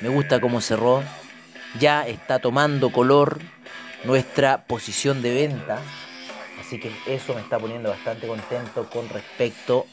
me 0.00 0.08
gusta 0.08 0.40
cómo 0.40 0.62
cerró, 0.62 1.02
ya 1.78 2.06
está 2.06 2.38
tomando 2.38 2.90
color, 2.90 3.38
nuestra 4.04 4.64
posición 4.64 5.20
de 5.20 5.34
venta. 5.34 5.78
Así 6.58 6.80
que 6.80 6.90
eso 7.06 7.34
me 7.34 7.42
está 7.42 7.58
poniendo 7.58 7.90
bastante 7.90 8.26
contento 8.26 8.88
con 8.88 9.10
respecto 9.10 9.86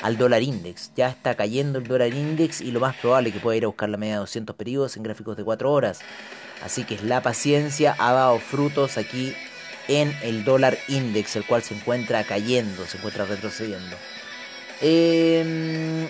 al 0.00 0.16
dólar 0.16 0.42
index. 0.42 0.92
Ya 0.96 1.08
está 1.08 1.34
cayendo 1.34 1.78
el 1.78 1.86
dólar 1.86 2.12
index 2.12 2.60
y 2.60 2.70
lo 2.70 2.80
más 2.80 2.96
probable 2.96 3.30
es 3.30 3.34
que 3.34 3.40
pueda 3.40 3.56
ir 3.56 3.64
a 3.64 3.68
buscar 3.68 3.88
la 3.88 3.96
media 3.96 4.14
de 4.14 4.20
200 4.20 4.56
periodos 4.56 4.96
en 4.96 5.02
gráficos 5.02 5.36
de 5.36 5.44
4 5.44 5.70
horas. 5.70 6.00
Así 6.62 6.84
que 6.84 6.98
la 7.02 7.22
paciencia 7.22 7.94
ha 7.98 8.12
dado 8.12 8.38
frutos 8.38 8.98
aquí 8.98 9.34
en 9.86 10.14
el 10.22 10.44
dólar 10.44 10.78
index, 10.88 11.36
el 11.36 11.44
cual 11.44 11.62
se 11.62 11.74
encuentra 11.74 12.24
cayendo, 12.24 12.86
se 12.86 12.98
encuentra 12.98 13.24
retrocediendo. 13.24 13.96
Em, 14.80 16.06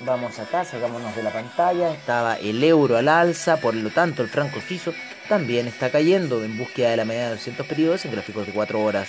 vamos 0.00 0.38
acá, 0.38 0.64
sacámonos 0.64 1.14
de 1.14 1.22
la 1.22 1.30
pantalla. 1.32 1.92
Estaba 1.92 2.36
el 2.36 2.62
euro 2.64 2.96
al 2.96 3.08
alza, 3.08 3.58
por 3.58 3.74
lo 3.74 3.90
tanto 3.90 4.22
el 4.22 4.28
franco 4.28 4.60
suizo 4.66 4.92
también 5.28 5.66
está 5.66 5.90
cayendo 5.90 6.44
en 6.44 6.58
búsqueda 6.58 6.90
de 6.90 6.96
la 6.96 7.04
media 7.04 7.24
de 7.24 7.30
200 7.30 7.66
periodos 7.66 8.04
en 8.04 8.12
gráficos 8.12 8.46
de 8.46 8.52
4 8.52 8.80
horas. 8.80 9.08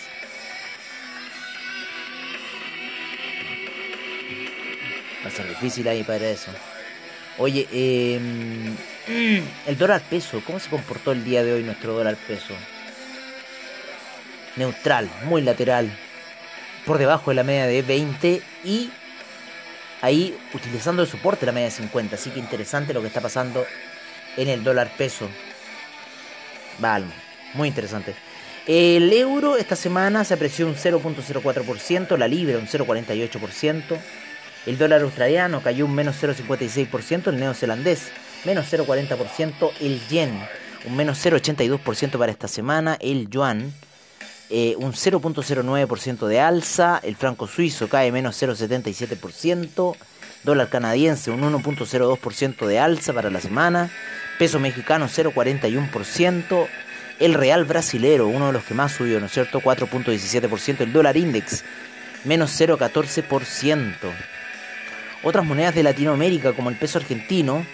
Difícil 5.44 5.88
ahí 5.88 6.04
para 6.04 6.28
eso. 6.30 6.52
Oye, 7.38 7.68
em, 7.72 8.76
el 9.68 9.78
dólar 9.78 10.02
peso, 10.10 10.42
¿cómo 10.46 10.60
se 10.60 10.70
comportó 10.70 11.12
el 11.12 11.24
día 11.24 11.44
de 11.44 11.54
hoy 11.54 11.64
nuestro 11.64 11.94
dólar 11.94 12.16
peso? 12.28 12.54
Neutral, 14.56 15.10
muy 15.26 15.42
lateral, 15.42 15.92
por 16.86 16.98
debajo 16.98 17.32
de 17.32 17.36
la 17.36 17.44
media 17.44 17.68
de 17.68 17.82
20 17.82 18.42
y 18.64 18.90
ahí 20.02 20.38
utilizando 20.54 21.02
el 21.02 21.10
soporte 21.10 21.46
la 21.46 21.52
media 21.52 21.66
de 21.68 21.72
50. 21.72 22.16
Así 22.16 22.30
que 22.30 22.40
interesante 22.40 22.94
lo 22.94 23.02
que 23.02 23.08
está 23.08 23.22
pasando 23.22 23.66
en 24.38 24.48
el 24.48 24.64
dólar 24.64 24.92
peso. 24.98 25.30
Vale, 26.80 27.06
muy 27.54 27.68
interesante. 27.68 28.16
El 28.66 29.12
euro 29.14 29.58
esta 29.58 29.76
semana 29.76 30.24
se 30.24 30.34
apreció 30.34 30.68
un 30.68 30.76
0.04%, 30.76 32.18
la 32.18 32.28
libra 32.28 32.58
un 32.58 32.68
0.48%, 32.68 33.98
el 34.66 34.78
dólar 34.78 35.02
australiano 35.02 35.62
cayó 35.62 35.86
un 35.86 35.96
menos 35.96 36.16
0.56%, 36.22 37.28
el 37.28 37.40
neozelandés 37.40 38.12
menos 38.46 38.72
0.40%, 38.72 39.72
el 39.82 40.00
yen 40.08 40.40
un 40.86 40.96
menos 40.96 41.24
0.82% 41.26 42.18
para 42.18 42.32
esta 42.32 42.48
semana, 42.48 42.98
el 43.00 43.30
yuan 43.30 43.74
eh, 44.50 44.76
un 44.78 44.94
0.09% 44.94 46.28
de 46.28 46.40
alza, 46.40 47.00
el 47.04 47.16
franco 47.16 47.48
suizo 47.48 47.90
cae 47.90 48.12
menos 48.12 48.42
0.77%, 48.42 49.96
dólar 50.44 50.70
canadiense 50.70 51.32
un 51.32 51.42
1.02% 51.42 52.68
de 52.68 52.80
alza 52.80 53.14
para 53.14 53.32
la 53.32 53.42
semana, 53.42 53.90
peso 54.38 54.60
mexicano 54.60 55.08
0,41%, 55.08 56.68
el 57.20 57.34
real 57.34 57.66
brasilero, 57.66 58.28
uno 58.28 58.48
de 58.48 58.54
los 58.54 58.64
que 58.66 58.76
más 58.76 58.92
subió, 58.92 59.20
¿no 59.20 59.26
es 59.26 59.32
cierto? 59.32 59.62
4.17%, 59.62 60.82
el 60.82 60.94
dólar 60.94 61.18
index, 61.18 61.64
menos 62.24 62.60
0,14%. 62.60 64.35
Otras 65.26 65.44
monedas 65.44 65.76
de 65.76 65.84
Latinoamérica, 65.84 66.54
como 66.54 66.70
el 66.70 66.78
peso 66.78 67.00
argentino, 67.00 67.66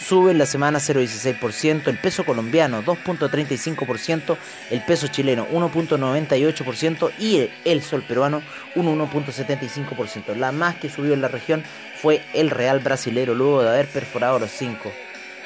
suben 0.00 0.38
la 0.38 0.46
semana 0.46 0.78
0,16%, 0.78 1.88
el 1.88 1.98
peso 1.98 2.24
colombiano 2.24 2.82
2.35%, 2.82 4.38
el 4.70 4.80
peso 4.82 5.08
chileno 5.08 5.46
1.98% 5.52 7.10
y 7.18 7.50
el 7.66 7.82
sol 7.82 8.02
peruano 8.08 8.42
un 8.74 8.98
1.75%. 8.98 10.34
La 10.36 10.52
más 10.52 10.76
que 10.76 10.88
subió 10.88 11.12
en 11.12 11.20
la 11.20 11.28
región 11.28 11.62
fue 12.00 12.22
el 12.32 12.48
real 12.48 12.80
brasilero 12.80 13.34
luego 13.34 13.62
de 13.62 13.68
haber 13.68 13.86
perforado 13.88 14.38
los 14.38 14.50
5 14.52 14.90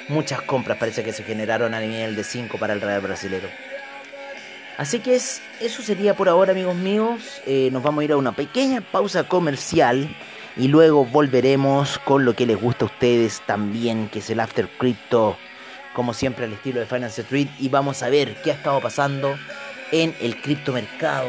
muchas 0.09 0.43
compras 0.43 0.79
parece 0.79 1.03
que 1.03 1.13
se 1.13 1.23
generaron 1.23 1.75
a 1.75 1.81
nivel 1.81 2.17
de 2.17 2.25
5 2.25 2.59
para 2.59 2.73
el 2.75 2.81
Real 2.81 3.01
Brasilero. 3.01 3.49
Así 4.77 4.99
que 4.99 5.15
es, 5.15 5.41
eso 5.61 5.83
sería 5.83 6.15
por 6.15 6.29
ahora, 6.29 6.53
amigos 6.53 6.75
míos. 6.75 7.43
Eh, 7.47 7.71
nos 7.73 7.83
vamos 7.83 8.03
a 8.03 8.05
ir 8.05 8.13
a 8.13 8.17
una 8.17 8.33
pequeña 8.33 8.81
pausa 8.81 9.25
comercial 9.25 10.09
y 10.57 10.69
luego 10.69 11.05
volveremos 11.05 11.99
con 11.99 12.25
lo 12.25 12.35
que 12.35 12.47
les 12.47 12.61
gusta 12.61 12.85
a 12.85 12.89
ustedes 12.89 13.43
también, 13.47 14.09
que 14.09 14.21
es 14.21 14.31
el 14.31 14.41
After 14.41 14.69
Crypto, 14.79 15.37
como 15.95 16.15
siempre 16.15 16.45
al 16.45 16.53
estilo 16.53 16.81
de 16.81 16.87
Finance 16.87 17.23
Street. 17.23 17.49
Y 17.59 17.69
vamos 17.69 18.03
a 18.03 18.09
ver 18.09 18.37
qué 18.43 18.51
ha 18.53 18.55
estado 18.55 18.81
pasando 18.81 19.37
en 19.93 20.15
el 20.21 20.41
criptomercado. 20.41 21.29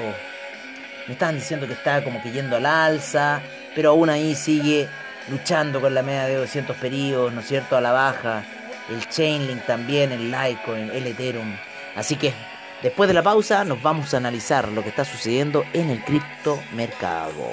Me 1.08 1.14
estaban 1.14 1.36
diciendo 1.36 1.68
que 1.68 1.74
está 1.74 2.04
como 2.04 2.22
que 2.22 2.32
yendo 2.32 2.56
al 2.56 2.66
alza, 2.66 3.42
pero 3.76 3.92
aún 3.92 4.10
ahí 4.10 4.36
sigue 4.36 4.88
luchando 5.30 5.82
con 5.82 5.94
la 5.94 6.04
media 6.04 6.26
de 6.26 6.36
200 6.36 6.76
periodos, 6.78 7.34
¿no 7.34 7.42
es 7.42 7.48
cierto?, 7.48 7.78
a 7.78 7.82
la 7.82 7.92
baja 7.92 8.44
el 8.90 9.08
Chainlink 9.08 9.66
también, 9.66 10.12
el 10.12 10.32
Litecoin, 10.32 10.92
el 10.92 11.08
Ethereum. 11.08 11.56
Así 11.96 12.16
que 12.16 12.34
después 12.82 13.08
de 13.08 13.14
la 13.14 13.24
pausa 13.24 13.64
nos 13.64 13.82
vamos 13.82 14.14
a 14.14 14.18
analizar 14.18 14.68
lo 14.70 14.84
que 14.84 14.90
está 14.90 15.06
sucediendo 15.06 15.64
en 15.74 15.90
el 15.90 16.04
criptomercado. 16.04 17.50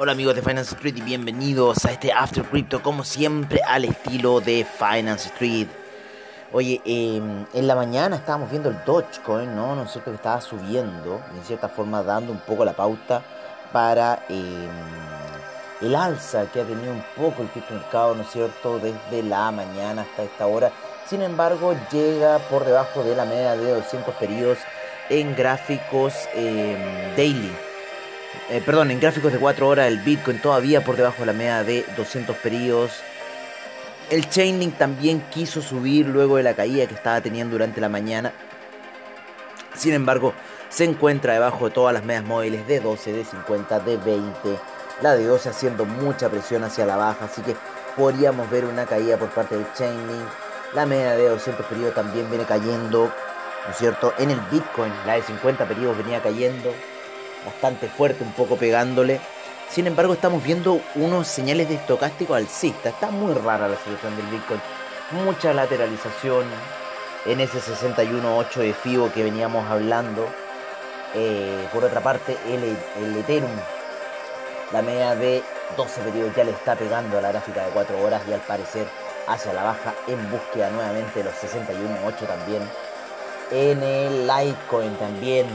Hola 0.00 0.12
amigos 0.12 0.36
de 0.36 0.42
Finance 0.42 0.76
Street 0.76 0.94
y 0.98 1.00
bienvenidos 1.00 1.84
a 1.84 1.90
este 1.90 2.12
After 2.12 2.44
Crypto 2.44 2.80
como 2.84 3.02
siempre 3.02 3.60
al 3.66 3.84
estilo 3.84 4.40
de 4.40 4.64
Finance 4.64 5.26
Street. 5.30 5.66
Oye, 6.52 6.80
em, 6.84 7.44
en 7.52 7.66
la 7.66 7.74
mañana 7.74 8.14
estábamos 8.14 8.48
viendo 8.48 8.68
el 8.68 8.76
Dogecoin, 8.86 9.56
¿no? 9.56 9.74
¿No 9.74 9.82
es 9.82 9.90
cierto? 9.90 10.12
Que 10.12 10.14
estaba 10.14 10.40
subiendo, 10.40 11.20
en 11.36 11.44
cierta 11.44 11.68
forma 11.68 12.04
dando 12.04 12.30
un 12.30 12.38
poco 12.38 12.64
la 12.64 12.74
pauta 12.74 13.24
para 13.72 14.24
em, 14.28 14.68
el 15.80 15.96
alza 15.96 16.46
que 16.52 16.60
ha 16.60 16.64
tenido 16.64 16.92
un 16.92 17.04
poco 17.16 17.42
el 17.42 17.48
criptomercado, 17.48 18.14
¿no 18.14 18.22
es 18.22 18.30
cierto? 18.30 18.78
Desde 18.78 19.24
la 19.24 19.50
mañana 19.50 20.02
hasta 20.02 20.22
esta 20.22 20.46
hora. 20.46 20.70
Sin 21.06 21.22
embargo, 21.22 21.74
llega 21.90 22.38
por 22.50 22.64
debajo 22.64 23.02
de 23.02 23.16
la 23.16 23.24
media 23.24 23.56
de 23.56 23.72
200 23.72 24.14
periodos 24.14 24.58
en 25.10 25.34
gráficos 25.34 26.14
em, 26.36 27.16
daily. 27.16 27.67
Eh, 28.50 28.62
perdón, 28.64 28.90
en 28.90 28.98
gráficos 28.98 29.32
de 29.32 29.38
4 29.38 29.68
horas 29.68 29.88
el 29.88 29.98
Bitcoin 29.98 30.40
todavía 30.40 30.82
por 30.82 30.96
debajo 30.96 31.20
de 31.20 31.26
la 31.26 31.32
media 31.34 31.64
de 31.64 31.84
200 31.96 32.36
periodos. 32.36 32.92
El 34.10 34.28
Chainlink 34.30 34.78
también 34.78 35.20
quiso 35.30 35.60
subir 35.60 36.06
luego 36.06 36.36
de 36.36 36.42
la 36.42 36.54
caída 36.54 36.86
que 36.86 36.94
estaba 36.94 37.20
teniendo 37.20 37.52
durante 37.52 37.80
la 37.80 37.90
mañana. 37.90 38.32
Sin 39.74 39.92
embargo, 39.92 40.32
se 40.70 40.84
encuentra 40.84 41.34
debajo 41.34 41.66
de 41.66 41.72
todas 41.72 41.92
las 41.92 42.04
medias 42.04 42.24
móviles 42.24 42.66
de 42.66 42.80
12, 42.80 43.12
de 43.12 43.24
50, 43.24 43.80
de 43.80 43.96
20. 43.98 44.58
La 45.02 45.14
de 45.14 45.26
12 45.26 45.50
haciendo 45.50 45.84
mucha 45.84 46.30
presión 46.30 46.64
hacia 46.64 46.86
la 46.86 46.96
baja, 46.96 47.26
así 47.26 47.42
que 47.42 47.54
podríamos 47.96 48.48
ver 48.50 48.64
una 48.64 48.86
caída 48.86 49.18
por 49.18 49.28
parte 49.28 49.56
del 49.56 49.70
Chainlink. 49.74 50.26
La 50.74 50.86
media 50.86 51.12
de 51.12 51.28
200 51.28 51.66
periodos 51.66 51.94
también 51.94 52.30
viene 52.30 52.44
cayendo, 52.44 53.04
¿no 53.04 53.70
es 53.70 53.76
cierto? 53.76 54.14
En 54.18 54.30
el 54.30 54.40
Bitcoin, 54.50 54.92
la 55.06 55.14
de 55.14 55.22
50 55.22 55.66
periodos 55.66 55.98
venía 55.98 56.22
cayendo 56.22 56.72
bastante 57.44 57.88
fuerte, 57.88 58.24
un 58.24 58.32
poco 58.32 58.56
pegándole. 58.56 59.20
Sin 59.70 59.86
embargo, 59.86 60.14
estamos 60.14 60.42
viendo 60.42 60.80
unos 60.94 61.28
señales 61.28 61.68
de 61.68 61.74
estocástico 61.74 62.34
alcista. 62.34 62.88
Está 62.88 63.10
muy 63.10 63.34
rara 63.34 63.68
la 63.68 63.76
situación 63.76 64.16
del 64.16 64.26
Bitcoin. 64.26 64.60
Mucha 65.24 65.52
lateralización 65.52 66.46
en 67.26 67.40
ese 67.40 67.58
61.8 67.58 68.54
de 68.60 68.72
FIBO 68.72 69.12
que 69.12 69.22
veníamos 69.22 69.68
hablando. 69.70 70.26
Eh, 71.14 71.68
por 71.72 71.84
otra 71.84 72.00
parte, 72.00 72.36
el, 72.46 72.64
el 73.02 73.16
Ethereum, 73.16 73.50
la 74.72 74.82
media 74.82 75.14
de 75.14 75.42
12 75.76 76.00
periodos 76.02 76.34
ya 76.34 76.44
le 76.44 76.52
está 76.52 76.74
pegando 76.76 77.18
a 77.18 77.20
la 77.20 77.32
gráfica 77.32 77.64
de 77.66 77.70
4 77.72 78.00
horas 78.02 78.22
y 78.28 78.32
al 78.32 78.40
parecer 78.40 78.86
hacia 79.26 79.52
la 79.52 79.62
baja 79.62 79.94
en 80.06 80.30
búsqueda 80.30 80.70
nuevamente 80.70 81.18
de 81.18 81.24
los 81.24 81.34
61.8 81.34 82.26
también. 82.26 82.62
En 83.50 83.82
el 83.82 84.26
Litecoin 84.26 84.94
también 84.96 85.46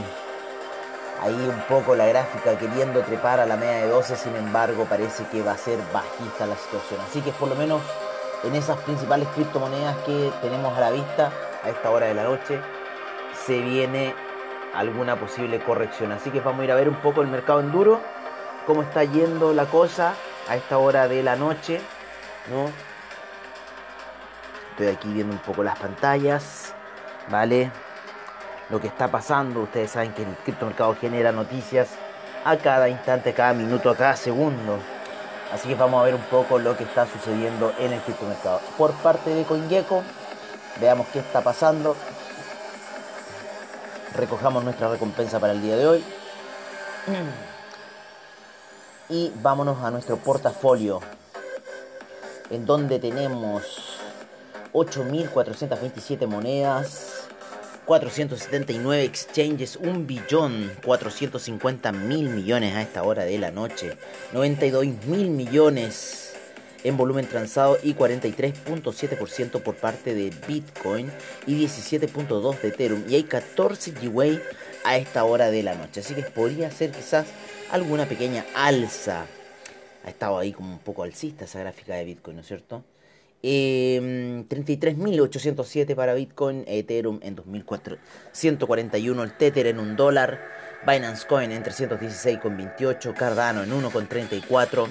ahí 1.24 1.48
un 1.48 1.60
poco 1.62 1.96
la 1.96 2.06
gráfica 2.06 2.58
queriendo 2.58 3.00
trepar 3.00 3.40
a 3.40 3.46
la 3.46 3.56
media 3.56 3.78
de 3.78 3.88
12, 3.88 4.16
sin 4.16 4.36
embargo 4.36 4.84
parece 4.84 5.24
que 5.32 5.42
va 5.42 5.52
a 5.52 5.58
ser 5.58 5.78
bajista 5.92 6.46
la 6.46 6.54
situación. 6.54 7.00
Así 7.00 7.22
que 7.22 7.32
por 7.32 7.48
lo 7.48 7.54
menos 7.54 7.80
en 8.44 8.54
esas 8.54 8.78
principales 8.80 9.26
criptomonedas 9.34 9.96
que 10.04 10.30
tenemos 10.42 10.76
a 10.76 10.80
la 10.80 10.90
vista 10.90 11.32
a 11.62 11.70
esta 11.70 11.90
hora 11.90 12.06
de 12.06 12.14
la 12.14 12.24
noche, 12.24 12.60
se 13.46 13.58
viene 13.58 14.14
alguna 14.74 15.18
posible 15.18 15.60
corrección. 15.60 16.12
Así 16.12 16.30
que 16.30 16.40
vamos 16.40 16.60
a 16.60 16.64
ir 16.64 16.72
a 16.72 16.74
ver 16.74 16.90
un 16.90 16.96
poco 16.96 17.22
el 17.22 17.28
mercado 17.28 17.60
en 17.60 17.72
duro, 17.72 18.00
cómo 18.66 18.82
está 18.82 19.04
yendo 19.04 19.54
la 19.54 19.64
cosa 19.64 20.12
a 20.46 20.56
esta 20.56 20.76
hora 20.76 21.08
de 21.08 21.22
la 21.22 21.36
noche. 21.36 21.80
¿no? 22.50 22.70
Estoy 24.72 24.88
aquí 24.88 25.08
viendo 25.08 25.32
un 25.32 25.40
poco 25.40 25.62
las 25.62 25.78
pantallas, 25.78 26.74
¿vale? 27.30 27.70
Lo 28.70 28.80
que 28.80 28.86
está 28.86 29.08
pasando. 29.08 29.60
Ustedes 29.60 29.90
saben 29.90 30.12
que 30.12 30.22
el 30.22 30.34
criptomercado 30.44 30.96
genera 30.96 31.32
noticias 31.32 31.88
a 32.44 32.56
cada 32.56 32.88
instante, 32.88 33.30
a 33.30 33.34
cada 33.34 33.52
minuto, 33.54 33.90
a 33.90 33.96
cada 33.96 34.16
segundo. 34.16 34.78
Así 35.52 35.68
que 35.68 35.74
vamos 35.74 36.00
a 36.00 36.04
ver 36.04 36.14
un 36.14 36.22
poco 36.22 36.58
lo 36.58 36.76
que 36.76 36.84
está 36.84 37.06
sucediendo 37.06 37.72
en 37.78 37.92
el 37.92 38.00
criptomercado. 38.00 38.60
Por 38.76 38.92
parte 38.92 39.30
de 39.30 39.44
CoinGecko, 39.44 40.02
veamos 40.80 41.06
qué 41.12 41.20
está 41.20 41.42
pasando. 41.42 41.96
Recojamos 44.16 44.64
nuestra 44.64 44.88
recompensa 44.88 45.38
para 45.38 45.52
el 45.52 45.62
día 45.62 45.76
de 45.76 45.86
hoy. 45.86 46.04
Y 49.08 49.32
vámonos 49.42 49.82
a 49.84 49.90
nuestro 49.90 50.16
portafolio, 50.16 51.00
en 52.50 52.64
donde 52.64 52.98
tenemos 52.98 53.98
8.427 54.72 56.26
monedas, 56.26 57.23
479 57.84 59.04
exchanges, 59.04 59.76
1 59.76 60.06
billón 60.06 60.72
450 60.84 61.92
mil 61.92 62.30
millones 62.30 62.74
a 62.74 62.82
esta 62.82 63.02
hora 63.02 63.24
de 63.24 63.38
la 63.38 63.50
noche, 63.50 63.96
92 64.32 64.86
mil 65.06 65.30
millones 65.30 66.34
en 66.82 66.96
volumen 66.96 67.26
transado 67.26 67.78
y 67.82 67.94
43.7% 67.94 69.62
por 69.62 69.74
parte 69.74 70.14
de 70.14 70.32
Bitcoin 70.46 71.10
y 71.46 71.64
17.2 71.64 72.60
de 72.60 72.68
Ethereum 72.68 73.04
y 73.08 73.16
hay 73.16 73.24
14 73.24 73.92
GWay 73.92 74.40
a 74.84 74.96
esta 74.96 75.24
hora 75.24 75.50
de 75.50 75.62
la 75.62 75.74
noche, 75.74 76.00
así 76.00 76.14
que 76.14 76.22
podría 76.22 76.70
ser 76.70 76.90
quizás 76.90 77.26
alguna 77.70 78.06
pequeña 78.06 78.44
alza. 78.54 79.26
Ha 80.04 80.10
estado 80.10 80.38
ahí 80.38 80.52
como 80.52 80.70
un 80.70 80.78
poco 80.78 81.02
alcista 81.02 81.46
esa 81.46 81.60
gráfica 81.60 81.94
de 81.94 82.04
Bitcoin, 82.04 82.36
¿no 82.36 82.42
es 82.42 82.48
cierto? 82.48 82.84
33.807 83.44 85.90
em, 85.90 85.96
para 85.96 86.14
Bitcoin, 86.14 86.64
Ethereum 86.66 87.20
en 87.22 87.36
2.441, 87.36 89.22
el 89.22 89.36
Tether 89.36 89.66
en 89.66 89.78
un 89.78 89.96
dólar, 89.96 90.40
Binance 90.86 91.26
Coin 91.26 91.52
en 91.52 91.62
316,28, 91.62 93.14
Cardano 93.14 93.62
en 93.62 93.70
1,34, 93.70 94.88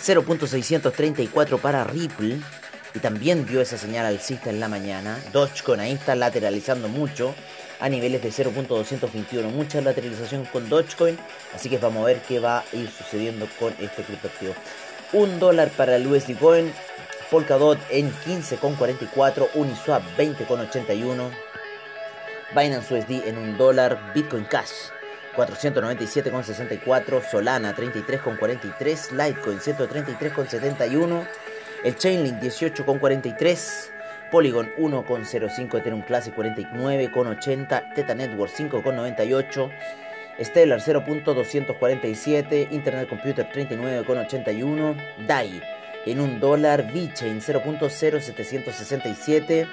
0.634 0.00 1.60
para 1.60 1.84
Ripple, 1.84 2.40
y 2.94 3.00
también 3.00 3.46
dio 3.46 3.60
esa 3.60 3.76
señal 3.76 4.06
alcista 4.06 4.50
en 4.50 4.60
la 4.60 4.68
mañana. 4.68 5.18
Dogecoin 5.32 5.80
ahí 5.80 5.92
está 5.92 6.14
lateralizando 6.14 6.88
mucho 6.88 7.34
a 7.80 7.88
niveles 7.88 8.22
de 8.22 8.30
0.221, 8.30 9.50
mucha 9.50 9.80
lateralización 9.80 10.44
con 10.46 10.68
Dogecoin, 10.68 11.18
así 11.54 11.68
que 11.68 11.78
vamos 11.78 12.02
a 12.02 12.06
ver 12.06 12.22
qué 12.22 12.38
va 12.38 12.60
a 12.60 12.64
ir 12.72 12.88
sucediendo 12.88 13.48
con 13.58 13.74
este 13.80 14.02
criptoactivo. 14.02 14.54
Un 15.12 15.38
dólar 15.38 15.70
para 15.70 15.96
el 15.96 16.06
USD 16.06 16.38
Coin, 16.38 16.72
Polkadot 17.30 17.78
en 17.90 18.12
15,44, 18.12 19.48
Uniswap 19.54 20.02
20,81, 20.16 21.30
Binance 22.54 22.94
USD 22.94 23.26
en 23.26 23.38
1 23.38 23.58
dólar, 23.58 24.12
Bitcoin 24.14 24.44
Cash 24.44 24.90
497,64, 25.36 27.22
Solana 27.30 27.74
33,43, 27.74 29.10
Litecoin 29.12 29.58
133,71, 29.58 31.26
el 31.84 31.96
Chainlink 31.96 32.40
18,43, 32.40 33.90
Polygon 34.30 34.70
1,05, 34.78 35.78
Ethereum 35.78 36.02
Classic 36.02 36.34
49,80, 36.34 37.94
Teta 37.94 38.14
Network 38.14 38.52
5,98, 38.52 39.70
Stellar 40.40 40.80
0.247, 40.80 42.72
Internet 42.72 43.08
Computer 43.08 43.48
39,81, 43.52 45.26
DAI 45.26 45.73
en 46.06 46.20
un 46.20 46.40
dólar, 46.40 46.90
VeChain 46.92 47.40
0.0767. 47.40 49.68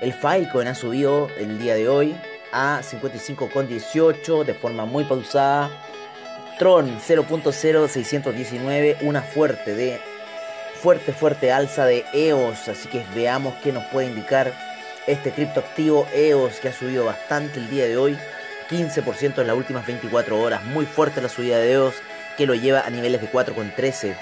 El 0.00 0.12
Filecoin 0.12 0.68
ha 0.68 0.74
subido 0.74 1.28
el 1.38 1.58
día 1.58 1.74
de 1.74 1.88
hoy 1.88 2.14
a 2.52 2.82
55,18 2.82 4.44
de 4.44 4.52
forma 4.54 4.84
muy 4.84 5.02
pausada. 5.04 5.70
Tron 6.58 7.00
0.0619, 7.00 8.98
una 9.02 9.22
fuerte 9.22 9.74
de 9.74 9.98
fuerte 10.80 11.12
fuerte 11.12 11.50
alza 11.50 11.86
de 11.86 12.04
EOS, 12.12 12.68
así 12.68 12.88
que 12.88 13.04
veamos 13.14 13.54
qué 13.64 13.72
nos 13.72 13.84
puede 13.86 14.06
indicar 14.08 14.52
este 15.08 15.32
criptoactivo 15.32 16.06
EOS 16.14 16.60
que 16.60 16.68
ha 16.68 16.72
subido 16.72 17.04
bastante 17.04 17.58
el 17.58 17.68
día 17.68 17.86
de 17.86 17.96
hoy, 17.96 18.16
15% 18.70 19.40
en 19.40 19.46
las 19.46 19.56
últimas 19.56 19.86
24 19.86 20.40
horas, 20.40 20.64
muy 20.64 20.86
fuerte 20.86 21.20
la 21.20 21.28
subida 21.28 21.58
de 21.58 21.72
EOS 21.72 21.94
que 22.36 22.46
lo 22.46 22.54
lleva 22.54 22.82
a 22.82 22.90
niveles 22.90 23.20
de 23.20 23.30
4,13 23.30 24.14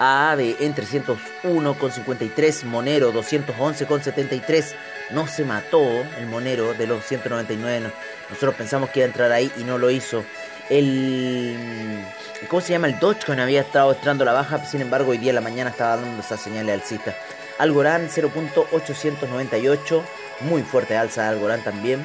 AAVE 0.00 0.56
en 0.60 0.74
301,53, 0.74 2.64
Monero 2.64 3.12
211,73. 3.12 4.72
No 5.10 5.26
se 5.26 5.44
mató 5.44 5.86
el 6.18 6.26
Monero 6.26 6.72
de 6.72 6.86
los 6.86 7.04
199. 7.04 7.92
Nosotros 8.30 8.54
pensamos 8.54 8.88
que 8.88 9.00
iba 9.00 9.04
a 9.04 9.08
entrar 9.08 9.30
ahí 9.30 9.52
y 9.58 9.64
no 9.64 9.76
lo 9.76 9.90
hizo. 9.90 10.24
El. 10.70 12.02
¿Cómo 12.48 12.62
se 12.62 12.72
llama? 12.72 12.86
El 12.86 12.98
Dogecoin 12.98 13.40
había 13.40 13.60
estado 13.60 13.92
entrando 13.92 14.22
a 14.22 14.26
la 14.26 14.32
baja, 14.32 14.64
sin 14.64 14.80
embargo, 14.80 15.10
hoy 15.10 15.18
día 15.18 15.30
en 15.30 15.34
la 15.34 15.42
mañana 15.42 15.68
estaba 15.68 15.96
dando 15.96 16.22
esa 16.22 16.38
señal 16.38 16.64
de 16.64 16.72
alcista. 16.72 17.14
Algorand 17.58 18.08
0.898, 18.08 20.02
muy 20.40 20.62
fuerte 20.62 20.96
alza 20.96 21.24
de 21.24 21.28
Algorand 21.28 21.62
también. 21.62 22.02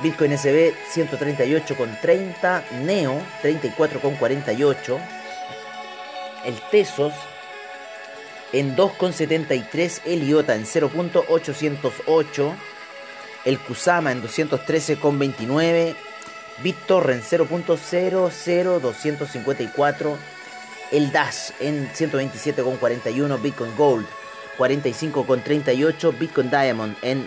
Bitcoin 0.00 0.36
SB 0.36 0.74
138,30, 0.92 2.62
Neo 2.82 3.22
34,48 3.44 5.21
el 6.44 6.60
Tesos 6.70 7.14
en 8.52 8.76
2,73, 8.76 10.02
el 10.04 10.28
IOTA 10.28 10.56
en 10.56 10.64
0.808, 10.64 12.54
el 13.44 13.58
Kusama 13.58 14.12
en 14.12 14.22
213,29, 14.22 15.94
BitTorrent 16.62 17.24
0.00254. 17.24 20.16
El 20.90 21.10
Dash 21.10 21.52
en 21.60 21.90
127,41. 21.90 23.40
Bitcoin 23.40 23.74
Gold 23.76 24.06
45,38. 24.58 26.18
Bitcoin 26.18 26.50
Diamond 26.50 26.94
en 27.02 27.24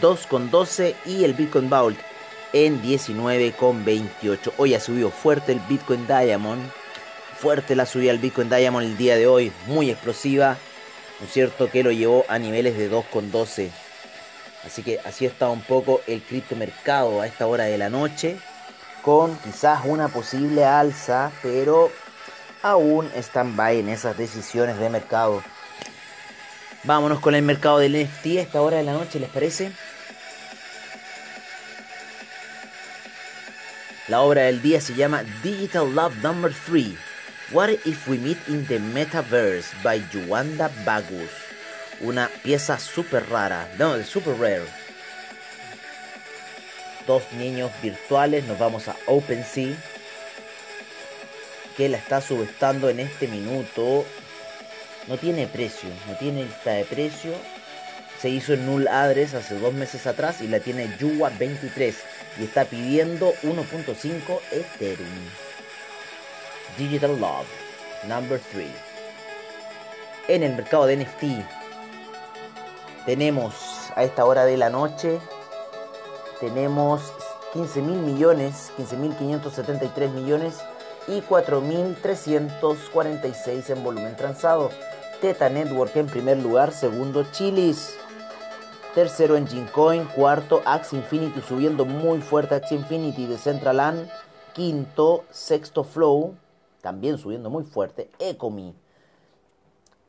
2,12. 0.00 0.94
Y 1.06 1.24
el 1.24 1.34
Bitcoin 1.34 1.68
Vault 1.68 1.98
en 2.52 2.80
19,28. 2.82 4.52
Hoy 4.56 4.74
ha 4.74 4.80
subido 4.80 5.10
fuerte 5.10 5.52
el 5.52 5.60
Bitcoin 5.68 6.06
Diamond. 6.06 6.62
Fuerte 7.40 7.74
la 7.74 7.86
subida 7.86 8.12
del 8.12 8.20
Bitcoin 8.20 8.50
Diamond 8.50 8.86
el 8.86 8.98
día 8.98 9.16
de 9.16 9.26
hoy. 9.26 9.50
Muy 9.66 9.88
explosiva. 9.88 10.58
¿No 11.18 11.26
es 11.26 11.32
cierto? 11.32 11.70
Que 11.70 11.82
lo 11.82 11.90
llevó 11.90 12.26
a 12.28 12.38
niveles 12.38 12.76
de 12.76 12.90
2,12. 12.90 13.70
Así 14.66 14.82
que 14.82 15.00
así 15.06 15.24
está 15.24 15.48
un 15.48 15.62
poco 15.62 16.02
el 16.06 16.20
criptomercado 16.20 17.22
a 17.22 17.26
esta 17.26 17.46
hora 17.46 17.64
de 17.64 17.78
la 17.78 17.88
noche. 17.88 18.36
Con 19.00 19.38
quizás 19.38 19.80
una 19.86 20.08
posible 20.08 20.66
alza. 20.66 21.32
Pero 21.42 21.90
aún 22.62 23.10
están 23.16 23.56
by 23.56 23.78
en 23.78 23.88
esas 23.88 24.18
decisiones 24.18 24.78
de 24.78 24.90
mercado. 24.90 25.42
Vámonos 26.84 27.20
con 27.20 27.34
el 27.34 27.42
mercado 27.42 27.78
del 27.78 28.04
NFT 28.04 28.26
a 28.36 28.40
esta 28.42 28.60
hora 28.60 28.76
de 28.76 28.84
la 28.84 28.92
noche, 28.92 29.18
¿les 29.18 29.30
parece? 29.30 29.72
La 34.08 34.20
obra 34.20 34.42
del 34.42 34.60
día 34.60 34.82
se 34.82 34.94
llama 34.94 35.22
Digital 35.42 35.94
Love 35.94 36.16
Number 36.16 36.52
3. 36.66 37.09
What 37.52 37.70
If 37.84 38.06
We 38.06 38.16
Meet 38.18 38.38
in 38.46 38.64
the 38.66 38.78
Metaverse 38.78 39.74
by 39.82 39.98
Yuanda 39.98 40.70
Bagus. 40.84 41.32
Una 42.00 42.30
pieza 42.44 42.78
super 42.78 43.28
rara, 43.28 43.68
no, 43.76 44.00
super 44.04 44.34
rare. 44.38 44.62
Dos 47.08 47.24
niños 47.32 47.72
virtuales, 47.82 48.44
nos 48.44 48.56
vamos 48.56 48.86
a 48.86 48.94
OpenSea, 49.06 49.74
que 51.76 51.88
la 51.88 51.98
está 51.98 52.20
subestando 52.20 52.88
en 52.88 53.00
este 53.00 53.26
minuto. 53.26 54.06
No 55.08 55.18
tiene 55.18 55.48
precio, 55.48 55.88
no 56.06 56.14
tiene 56.18 56.44
lista 56.44 56.70
de 56.70 56.84
precio. 56.84 57.32
Se 58.22 58.28
hizo 58.28 58.54
en 58.54 58.64
Null 58.64 58.86
Address 58.86 59.34
hace 59.34 59.58
dos 59.58 59.74
meses 59.74 60.06
atrás 60.06 60.40
y 60.40 60.46
la 60.46 60.60
tiene 60.60 60.88
Yuwa 61.00 61.30
23 61.30 61.96
y 62.38 62.44
está 62.44 62.64
pidiendo 62.64 63.34
1.5 63.42 64.40
Ethereum. 64.52 65.49
Digital 66.78 67.20
Love, 67.20 67.46
number 68.06 68.40
3. 68.52 68.68
En 70.28 70.42
el 70.42 70.54
mercado 70.54 70.86
de 70.86 70.96
NFT 70.96 71.44
tenemos 73.04 73.54
a 73.96 74.04
esta 74.04 74.24
hora 74.24 74.44
de 74.44 74.56
la 74.56 74.70
noche, 74.70 75.18
tenemos 76.38 77.12
15 77.52 77.82
mil 77.82 77.98
millones, 77.98 78.72
15 78.76 78.96
mil 78.96 79.12
573 79.14 80.12
millones 80.12 80.60
y 81.08 81.20
4.346 81.22 83.70
en 83.70 83.82
volumen 83.82 84.14
transado. 84.16 84.70
Teta 85.20 85.48
Network 85.48 85.96
en 85.96 86.06
primer 86.06 86.38
lugar, 86.38 86.70
segundo 86.72 87.24
Chilis. 87.32 87.96
Tercero 88.94 89.36
en 89.36 89.46
Coin, 89.66 90.04
cuarto 90.04 90.62
Axie 90.64 90.98
Infinity 90.98 91.40
subiendo 91.42 91.84
muy 91.84 92.20
fuerte 92.20 92.54
Axie 92.56 92.76
Infinity 92.76 93.26
de 93.26 93.38
Centraland, 93.38 94.10
quinto, 94.52 95.24
sexto 95.30 95.84
Flow, 95.84 96.34
también 96.80 97.18
subiendo 97.18 97.50
muy 97.50 97.64
fuerte, 97.64 98.10
Ecomi 98.18 98.74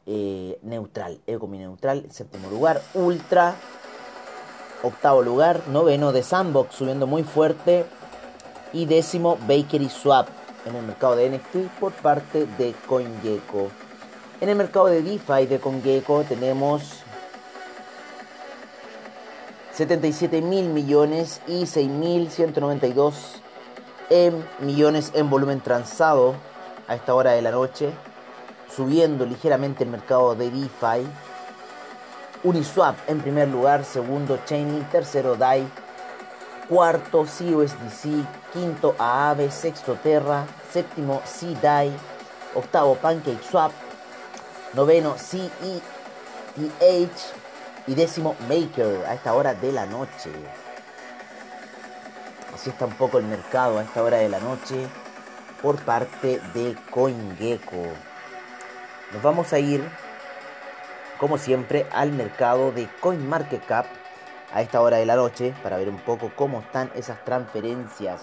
eh, 0.05 0.59
neutral, 0.63 1.21
Ecomi 1.27 1.57
neutral, 1.57 2.05
séptimo 2.11 2.49
lugar, 2.49 2.81
Ultra, 2.93 3.55
octavo 4.83 5.21
lugar, 5.21 5.67
noveno 5.67 6.11
de 6.11 6.23
Sandbox 6.23 6.75
subiendo 6.75 7.07
muy 7.07 7.23
fuerte 7.23 7.85
y 8.73 8.85
décimo 8.85 9.37
Bakery 9.47 9.89
Swap 9.89 10.27
en 10.65 10.75
el 10.75 10.85
mercado 10.85 11.15
de 11.15 11.29
NFT 11.29 11.79
por 11.79 11.91
parte 11.93 12.45
de 12.57 12.73
CoinGecko. 12.87 13.69
En 14.39 14.49
el 14.49 14.55
mercado 14.55 14.87
de 14.87 15.03
DeFi 15.03 15.45
de 15.45 15.59
CoinGecko 15.59 16.23
tenemos 16.23 17.03
77 19.73 20.41
mil 20.41 20.69
millones 20.69 21.41
y 21.47 21.63
6.192 21.63 23.13
en 24.09 24.43
millones 24.59 25.11
en 25.15 25.29
volumen 25.29 25.61
transado 25.61 26.35
a 26.87 26.95
esta 26.95 27.13
hora 27.13 27.31
de 27.31 27.41
la 27.41 27.51
noche, 27.51 27.91
subiendo 28.75 29.25
ligeramente 29.25 29.83
el 29.83 29.89
mercado 29.89 30.35
de 30.35 30.49
DeFi. 30.49 31.07
Uniswap 32.43 32.97
en 33.07 33.21
primer 33.21 33.47
lugar, 33.47 33.85
segundo 33.85 34.39
Chainlink, 34.45 34.89
tercero 34.89 35.35
DAI, 35.35 35.67
cuarto 36.67 37.25
CUSDC, 37.25 38.25
quinto 38.53 38.95
Aave, 38.97 39.51
sexto 39.51 39.95
Terra, 39.95 40.45
séptimo 40.71 41.21
CDAI, 41.25 41.91
octavo 42.55 42.95
PancakeSwap, 42.95 43.71
noveno 44.73 45.15
CETH, 45.17 45.81
y 47.87 47.95
décimo 47.95 48.35
Maker 48.47 49.05
a 49.07 49.13
esta 49.13 49.33
hora 49.33 49.53
de 49.53 49.71
la 49.71 49.85
noche. 49.85 50.31
Así 52.53 52.69
está 52.69 52.85
un 52.85 52.93
poco 52.93 53.17
el 53.17 53.25
mercado 53.25 53.79
a 53.79 53.83
esta 53.83 54.03
hora 54.03 54.17
de 54.17 54.29
la 54.29 54.39
noche 54.39 54.87
por 55.61 55.79
parte 55.83 56.41
de 56.53 56.75
CoinGecko. 56.89 57.83
Nos 59.13 59.21
vamos 59.21 59.53
a 59.53 59.59
ir, 59.59 59.83
como 61.19 61.37
siempre, 61.37 61.85
al 61.91 62.11
mercado 62.11 62.71
de 62.71 62.87
CoinMarketCap 62.99 63.85
a 64.53 64.61
esta 64.61 64.81
hora 64.81 64.97
de 64.97 65.05
la 65.05 65.15
noche 65.15 65.53
para 65.63 65.77
ver 65.77 65.89
un 65.89 65.99
poco 65.99 66.31
cómo 66.35 66.61
están 66.61 66.91
esas 66.95 67.23
transferencias. 67.23 68.21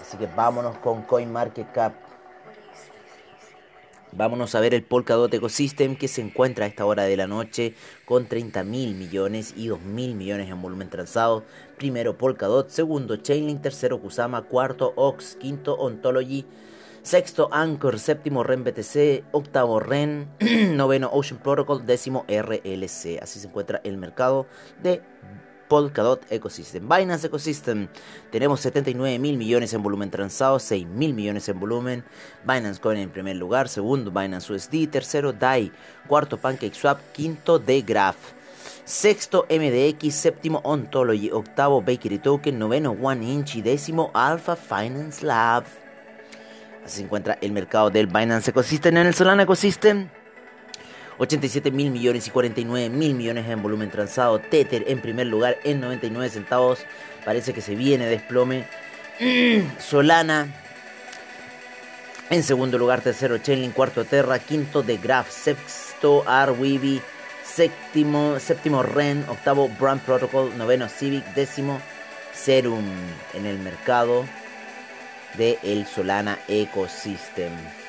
Así 0.00 0.16
que 0.16 0.26
vámonos 0.26 0.78
con 0.78 1.02
CoinMarketCap. 1.02 2.09
Vámonos 4.12 4.56
a 4.56 4.60
ver 4.60 4.74
el 4.74 4.82
Polkadot 4.82 5.32
Ecosystem 5.32 5.94
que 5.94 6.08
se 6.08 6.20
encuentra 6.20 6.64
a 6.64 6.68
esta 6.68 6.84
hora 6.84 7.04
de 7.04 7.16
la 7.16 7.28
noche 7.28 7.74
con 8.04 8.26
30 8.26 8.64
mil 8.64 8.96
millones 8.96 9.54
y 9.56 9.68
2 9.68 9.82
mil 9.82 10.16
millones 10.16 10.50
en 10.50 10.60
volumen 10.60 10.90
transado. 10.90 11.44
Primero 11.78 12.18
Polkadot, 12.18 12.68
segundo 12.70 13.16
Chainlink, 13.16 13.62
tercero 13.62 14.00
Kusama, 14.00 14.42
cuarto 14.42 14.92
Ox, 14.96 15.36
quinto 15.36 15.74
Ontology, 15.74 16.44
sexto 17.02 17.50
Anchor, 17.52 18.00
séptimo 18.00 18.42
REN 18.42 18.64
BTC, 18.64 19.26
octavo 19.30 19.78
REN, 19.78 20.28
noveno 20.76 21.08
Ocean 21.12 21.40
Protocol, 21.40 21.86
décimo 21.86 22.24
RLC. 22.28 23.22
Así 23.22 23.38
se 23.38 23.46
encuentra 23.46 23.80
el 23.84 23.96
mercado 23.96 24.46
de 24.82 25.02
Polkadot 25.70 26.20
Ecosystem. 26.30 26.88
Binance 26.88 27.28
Ecosystem, 27.28 27.86
tenemos 28.32 28.60
79 28.60 29.20
mil 29.20 29.38
millones 29.38 29.72
en 29.72 29.84
volumen 29.84 30.10
transado, 30.10 30.58
6 30.58 30.84
mil 30.88 31.14
millones 31.14 31.48
en 31.48 31.60
volumen. 31.60 32.04
Binance 32.44 32.80
Coin 32.80 32.98
en 32.98 33.08
primer 33.08 33.36
lugar, 33.36 33.68
segundo 33.68 34.10
Binance 34.10 34.52
USD, 34.52 34.90
tercero 34.90 35.32
DAI, 35.32 35.70
cuarto 36.08 36.36
PancakeSwap, 36.36 36.98
quinto 37.12 37.62
Graph. 37.86 38.16
Sexto 38.84 39.46
MDX, 39.48 40.12
séptimo 40.12 40.60
Ontology, 40.64 41.30
octavo 41.30 41.80
Bakery 41.80 42.18
Token, 42.18 42.58
noveno 42.58 42.90
One 43.00 43.24
Inch 43.24 43.54
y 43.54 43.62
décimo 43.62 44.10
Alpha 44.12 44.56
Finance 44.56 45.24
Lab. 45.24 45.64
Así 46.84 46.96
se 46.96 47.02
encuentra 47.04 47.38
el 47.40 47.52
mercado 47.52 47.90
del 47.90 48.08
Binance 48.08 48.50
Ecosystem 48.50 48.96
en 48.96 49.06
el 49.06 49.14
Solana 49.14 49.44
Ecosystem. 49.44 50.08
87 51.20 51.70
mil 51.70 51.90
millones 51.90 52.26
y 52.26 52.30
49 52.30 52.88
mil 52.88 53.14
millones 53.14 53.46
en 53.46 53.62
volumen 53.62 53.90
transado. 53.90 54.38
Tether 54.38 54.84
en 54.86 55.00
primer 55.00 55.26
lugar 55.26 55.58
en 55.64 55.78
99 55.80 56.30
centavos. 56.30 56.80
Parece 57.26 57.52
que 57.52 57.60
se 57.60 57.74
viene 57.74 58.06
desplome. 58.06 58.64
Solana 59.78 60.48
en 62.30 62.44
segundo 62.44 62.78
lugar, 62.78 63.00
tercero 63.00 63.38
Chainlink, 63.38 63.74
cuarto 63.74 64.04
Terra, 64.04 64.38
quinto 64.38 64.84
The 64.84 64.98
Graph, 64.98 65.28
sexto 65.28 66.22
Arweeby, 66.28 67.02
séptimo, 67.44 68.38
séptimo 68.38 68.84
Ren, 68.84 69.24
octavo 69.28 69.68
Brand 69.68 70.00
Protocol, 70.02 70.56
noveno 70.56 70.88
Civic, 70.88 71.24
décimo 71.34 71.80
Serum 72.32 72.84
en 73.34 73.46
el 73.46 73.58
mercado 73.58 74.24
de 75.36 75.58
el 75.64 75.86
Solana 75.86 76.38
Ecosystem 76.46 77.79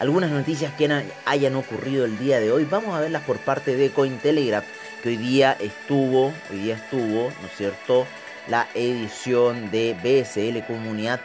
algunas 0.00 0.30
noticias 0.30 0.72
que 0.74 1.04
hayan 1.24 1.56
ocurrido 1.56 2.04
el 2.04 2.18
día 2.18 2.40
de 2.40 2.52
hoy. 2.52 2.64
Vamos 2.64 2.94
a 2.94 3.00
verlas 3.00 3.22
por 3.22 3.38
parte 3.38 3.76
de 3.76 3.90
Cointelegraph, 3.90 4.64
que 5.02 5.10
hoy 5.10 5.16
día 5.16 5.56
estuvo, 5.58 6.32
hoy 6.50 6.58
día 6.58 6.76
estuvo, 6.76 7.32
¿no 7.40 7.46
es 7.46 7.56
cierto?, 7.56 8.06
la 8.48 8.66
edición 8.74 9.70
de 9.70 9.94
BSL 10.02 10.66
Comunidad 10.66 11.20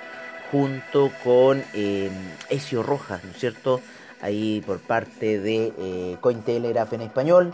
junto 0.52 1.12
con 1.24 1.64
eh, 1.74 2.10
Ezio 2.50 2.84
Rojas, 2.84 3.24
¿no 3.24 3.32
es 3.32 3.38
cierto?, 3.38 3.82
ahí 4.22 4.62
por 4.66 4.80
parte 4.80 5.40
de 5.40 5.74
eh, 5.78 6.18
Cointelegraph 6.20 6.94
en 6.94 7.02
español. 7.02 7.54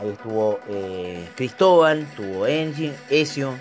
Ahí 0.00 0.10
estuvo 0.10 0.60
eh, 0.68 1.28
Cristóbal, 1.36 2.00
estuvo 2.00 2.46
Engine, 2.46 2.94
Ezio. 3.10 3.54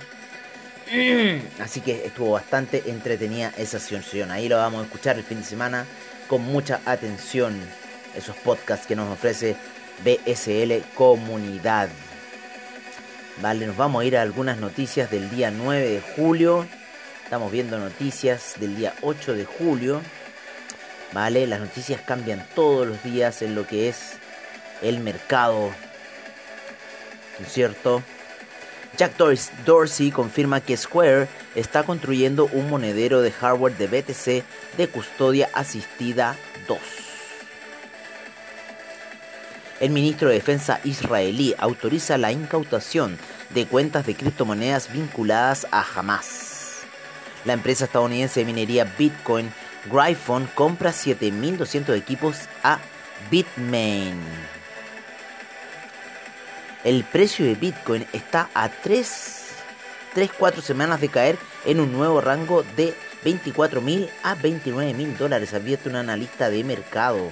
Así 1.60 1.82
que 1.82 2.06
estuvo 2.06 2.32
bastante 2.32 2.84
entretenida 2.88 3.54
esa 3.58 3.80
sesión. 3.80 4.32
Ahí 4.32 4.50
lo 4.50 4.58
vamos 4.58 4.82
a 4.82 4.86
escuchar 4.86 5.18
el 5.18 5.24
fin 5.24 5.40
de 5.40 5.46
semana 5.46 5.86
con 6.28 6.42
mucha 6.44 6.82
atención 6.86 7.60
esos 8.16 8.36
podcasts 8.38 8.88
que 8.88 8.96
nos 8.96 9.12
ofrece 9.12 9.56
BSL 10.04 10.84
Comunidad. 10.96 11.90
Vale, 13.42 13.66
nos 13.66 13.78
vamos 13.78 14.02
a 14.02 14.06
ir 14.06 14.18
a 14.18 14.22
algunas 14.22 14.58
noticias 14.58 15.10
del 15.10 15.30
día 15.30 15.52
9 15.52 15.90
de 15.90 16.02
julio. 16.16 16.68
Estamos 17.24 17.52
viendo 17.52 17.80
noticias 17.80 18.56
del 18.60 18.76
día 18.76 18.94
8 19.02 19.34
de 19.34 19.46
julio. 19.46 20.02
¿Vale? 21.14 21.48
Las 21.48 21.60
noticias 21.60 22.02
cambian 22.02 22.46
todos 22.56 22.88
los 22.88 23.04
días 23.04 23.42
en 23.42 23.56
lo 23.56 23.66
que 23.66 23.90
es 23.90 24.14
el 24.82 25.00
mercado. 25.00 25.72
¿No 27.40 27.46
es 27.46 27.52
cierto? 27.52 28.04
Jack 28.98 29.14
Dorsey 29.66 30.12
confirma 30.12 30.62
que 30.62 30.78
Square 30.78 31.28
está 31.56 31.84
construyendo 31.84 32.46
un 32.52 32.70
monedero 32.70 33.22
de 33.22 33.32
hardware 33.32 33.78
de 33.78 33.88
BTC 33.88 34.44
de 34.78 34.88
custodia 34.88 35.50
asistida 35.54 36.36
2. 36.68 36.80
El 39.80 39.89
ministro 39.89 40.30
de 40.30 40.36
Defensa 40.36 40.80
israelí 40.84 41.56
autoriza 41.58 42.18
la 42.18 42.32
incautación 42.32 43.18
de 43.50 43.66
cuentas 43.66 44.06
de 44.06 44.16
criptomonedas 44.16 44.92
vinculadas 44.92 45.68
a 45.72 45.84
Hamas. 45.84 46.84
La 47.46 47.54
empresa 47.54 47.86
estadounidense 47.86 48.39
de 48.39 48.46
minería 48.46 48.86
Bitcoin, 48.98 49.52
Gryphon, 49.92 50.50
compra 50.56 50.92
7.200 50.92 51.98
equipos 51.98 52.38
a 52.63 52.80
Bitmain. 53.30 54.18
El 56.84 57.04
precio 57.04 57.46
de 57.46 57.56
Bitcoin 57.56 58.06
está 58.13 58.50
a 58.54 58.70
3, 58.70 59.43
3 60.13 60.32
4 60.38 60.62
semanas 60.62 61.02
de 61.02 61.10
caer 61.10 61.38
en 61.65 61.80
un 61.80 61.91
nuevo 61.91 62.21
rango 62.21 62.63
de 62.76 62.93
24.000 63.23 64.10
a 64.23 64.36
29.000 64.36 65.17
dólares, 65.17 65.54
advierte 65.54 65.89
un 65.89 65.95
analista 65.95 66.49
de 66.49 66.63
mercado. 66.63 67.32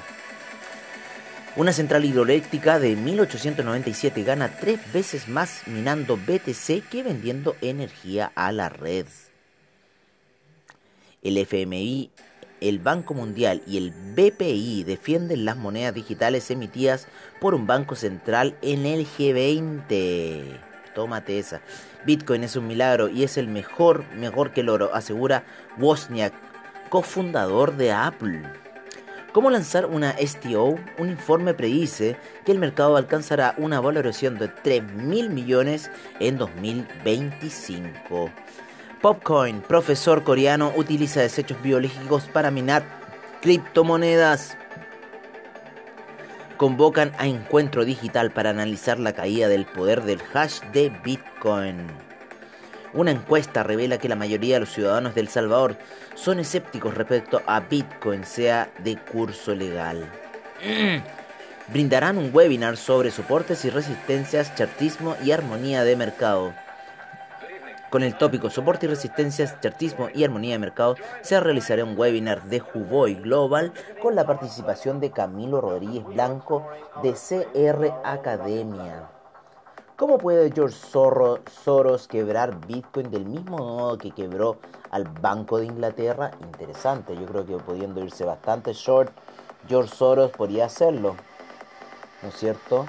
Una 1.58 1.74
central 1.74 2.06
hidroeléctrica 2.06 2.80
de 2.80 2.96
1897 2.96 4.24
gana 4.24 4.48
tres 4.58 4.80
veces 4.94 5.28
más 5.28 5.64
minando 5.68 6.16
BTC 6.16 6.88
que 6.90 7.04
vendiendo 7.04 7.58
energía 7.60 8.32
a 8.36 8.54
la 8.54 8.70
red. 8.70 9.06
El 11.22 11.38
FMI, 11.38 12.10
el 12.62 12.80
Banco 12.80 13.14
Mundial 13.14 13.62
y 13.68 13.78
el 13.78 13.92
BPI 13.92 14.86
defienden 14.86 15.44
las 15.44 15.58
monedas 15.58 15.94
digitales 15.94 16.50
emitidas 16.52 17.08
por 17.42 17.54
un 17.54 17.68
banco 17.68 17.96
central 17.96 18.56
en 18.62 18.86
el 18.86 19.06
G20. 19.06 20.58
Tómate 20.96 21.38
esa. 21.38 21.62
Bitcoin 22.06 22.44
es 22.44 22.56
un 22.56 22.68
milagro 22.68 23.10
y 23.10 23.24
es 23.24 23.38
el 23.38 23.48
mejor, 23.48 24.06
mejor 24.16 24.52
que 24.52 24.62
el 24.62 24.70
oro, 24.70 24.94
asegura 24.94 25.44
Wozniak, 25.78 26.34
cofundador 26.90 27.76
de 27.78 27.92
Apple. 27.92 28.42
¿Cómo 29.32 29.50
lanzar 29.50 29.86
una 29.86 30.16
STO? 30.18 30.78
Un 30.98 31.10
informe 31.10 31.54
predice 31.54 32.18
que 32.46 32.52
el 32.52 32.60
mercado 32.60 32.98
alcanzará 32.98 33.56
una 33.58 33.80
valoración 33.80 34.38
de 34.38 34.50
3 34.50 34.84
mil 34.94 35.30
millones 35.30 35.90
en 36.20 36.38
2025. 36.38 38.30
Popcoin, 39.02 39.62
profesor 39.62 40.24
coreano, 40.24 40.74
utiliza 40.76 41.22
desechos 41.22 41.62
biológicos 41.62 42.26
para 42.26 42.52
minar 42.52 42.84
criptomonedas. 43.42 44.58
Convocan 46.62 47.12
a 47.18 47.26
encuentro 47.26 47.86
digital 47.86 48.30
para 48.30 48.52
analizar 48.52 49.00
la 49.00 49.14
caída 49.14 49.48
del 49.48 49.66
poder 49.66 50.04
del 50.04 50.22
hash 50.32 50.60
de 50.72 50.92
Bitcoin. 51.04 51.88
Una 52.94 53.10
encuesta 53.10 53.64
revela 53.64 53.98
que 53.98 54.08
la 54.08 54.16
mayoría 54.16 54.58
de 54.58 54.60
los 54.60 54.72
ciudadanos 54.72 55.16
de 55.16 55.22
El 55.22 55.28
Salvador 55.28 55.76
son 56.14 56.40
escépticos 56.40 56.94
respecto 56.94 57.42
a 57.48 57.62
Bitcoin 57.62 58.24
sea 58.26 58.70
de 58.78 58.96
curso 58.96 59.56
legal. 59.56 60.08
Brindarán 61.70 62.20
un 62.20 62.30
webinar 62.32 62.78
sobre 62.78 63.10
soportes 63.10 63.66
y 63.66 63.72
resistencias, 63.72 64.54
chartismo 64.54 65.16
y 65.26 65.32
armonía 65.32 65.84
de 65.84 65.96
mercado. 65.96 66.54
Con 67.92 68.04
el 68.04 68.18
tópico 68.18 68.50
Soporte 68.50 68.86
y 68.86 68.90
resistencias, 68.90 69.60
chartismo 69.60 70.08
y 70.16 70.24
armonía 70.24 70.54
de 70.54 70.60
mercado, 70.60 70.96
se 71.24 71.38
realizará 71.42 71.84
un 71.84 72.00
webinar 72.00 72.44
de 72.46 72.62
Juboy 72.62 73.16
Global 73.16 73.74
con 74.02 74.16
la 74.16 74.26
participación 74.26 75.02
de 75.02 75.12
Camilo 75.12 75.60
Rodríguez 75.60 76.06
Blanco 76.06 76.66
de 77.04 77.12
CR 77.12 77.94
Academia. 78.06 79.10
¿Cómo 79.98 80.18
puede 80.18 80.54
George 80.54 80.78
Soros 81.52 82.08
quebrar 82.08 82.66
Bitcoin 82.66 83.12
del 83.12 83.26
mismo 83.26 83.58
modo 83.58 83.98
que 83.98 84.12
quebró 84.12 84.60
al 84.90 85.04
Banco 85.04 85.58
de 85.58 85.66
Inglaterra? 85.66 86.32
Interesante, 86.44 87.14
yo 87.14 87.26
creo 87.26 87.46
que 87.46 87.58
pudiendo 87.58 88.02
irse 88.02 88.24
bastante 88.24 88.72
short, 88.72 89.12
George 89.68 89.94
Soros 89.94 90.32
podría 90.32 90.68
hacerlo, 90.68 91.18
¿no 92.24 92.30
es 92.30 92.36
cierto? 92.36 92.86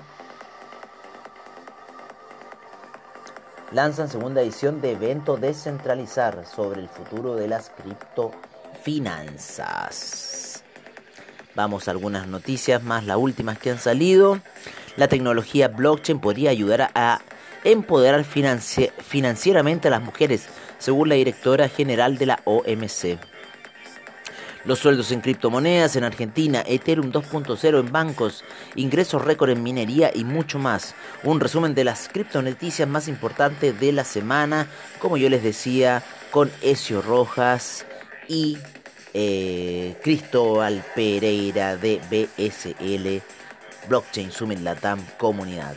Lanzan 3.73 4.09
segunda 4.11 4.43
edición 4.43 4.83
de 4.83 4.93
evento 4.93 5.39
Descentralizar 5.39 6.45
sobre 6.45 6.81
el 6.81 6.91
futuro 6.91 7.37
de 7.37 7.49
las 7.49 7.71
criptofinanzas. 7.71 10.63
Vamos 11.55 11.89
a 11.89 11.93
algunas 11.93 12.27
noticias 12.27 12.83
más, 12.83 13.07
las 13.07 13.17
últimas 13.17 13.59
que 13.59 13.71
han 13.71 13.79
salido 13.79 14.39
la 14.97 15.09
tecnología 15.09 15.69
blockchain 15.69 16.21
podría 16.21 16.51
ayudar 16.51 16.91
a 16.95 17.23
empoderar 17.65 18.25
financieramente 18.25 19.89
a 19.89 19.91
las 19.91 20.03
mujeres, 20.03 20.49
según 20.79 21.09
la 21.09 21.15
directora 21.15 21.71
general 21.71 22.19
de 22.19 22.27
la 22.27 22.41
OMC. 22.45 23.32
Los 24.65 24.79
sueldos 24.79 25.11
en 25.11 25.21
criptomonedas 25.21 25.97
en 25.97 26.05
Argentina, 26.05 26.63
Ethereum 26.65 27.11
2.0 27.11 27.81
en 27.81 27.91
bancos, 27.91 28.45
ingresos 28.77 29.25
récord 29.25 29.51
en 29.51 29.63
minería 29.63 30.13
y 30.15 30.23
mucho 30.23 30.61
más. 30.61 30.95
Un 31.25 31.41
resumen 31.41 31.75
de 31.75 31.83
las 31.83 32.09
criptonoticias 32.09 32.89
más 32.89 33.09
importantes 33.09 33.79
de 33.81 33.91
la 33.91 34.05
semana, 34.05 34.69
como 35.01 35.17
yo 35.17 35.29
les 35.29 35.43
decía, 35.43 36.05
con 36.31 36.51
Ezio 36.63 37.03
Rojas 37.03 37.87
y 38.29 38.57
eh, 39.15 39.97
Cristóbal 40.03 40.85
Pereira 40.95 41.77
de 41.77 42.01
BSL 42.09 43.21
Blockchain 43.89 44.31
Summit 44.31 44.61
Latam 44.61 45.05
Comunidad. 45.19 45.75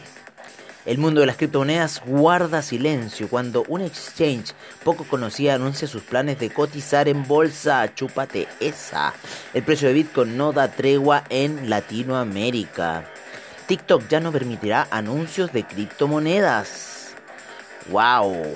El 0.85 0.99
mundo 0.99 1.21
de 1.21 1.25
las 1.25 1.37
criptomonedas 1.37 2.03
guarda 2.05 2.61
silencio 2.61 3.27
cuando 3.27 3.65
un 3.67 3.81
exchange 3.81 4.53
poco 4.83 5.03
conocido 5.03 5.53
anuncia 5.53 5.87
sus 5.87 6.03
planes 6.03 6.37
de 6.37 6.51
cotizar 6.51 7.07
en 7.07 7.27
bolsa. 7.27 7.91
Chúpate 7.95 8.47
esa. 8.59 9.11
El 9.55 9.63
precio 9.63 9.87
de 9.87 9.95
Bitcoin 9.95 10.37
no 10.37 10.53
da 10.53 10.67
tregua 10.67 11.23
en 11.29 11.71
Latinoamérica. 11.71 13.03
TikTok 13.65 14.07
ya 14.07 14.19
no 14.19 14.31
permitirá 14.31 14.87
anuncios 14.91 15.51
de 15.51 15.63
criptomonedas. 15.63 17.15
¡Wow! 17.89 18.55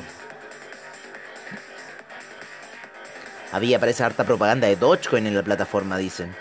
Había 3.51 3.79
parece 3.79 4.03
harta 4.03 4.23
propaganda 4.23 4.67
de 4.67 4.75
Dogecoin 4.75 5.25
en 5.25 5.33
la 5.33 5.41
plataforma, 5.41 5.97
dicen. 5.97 6.35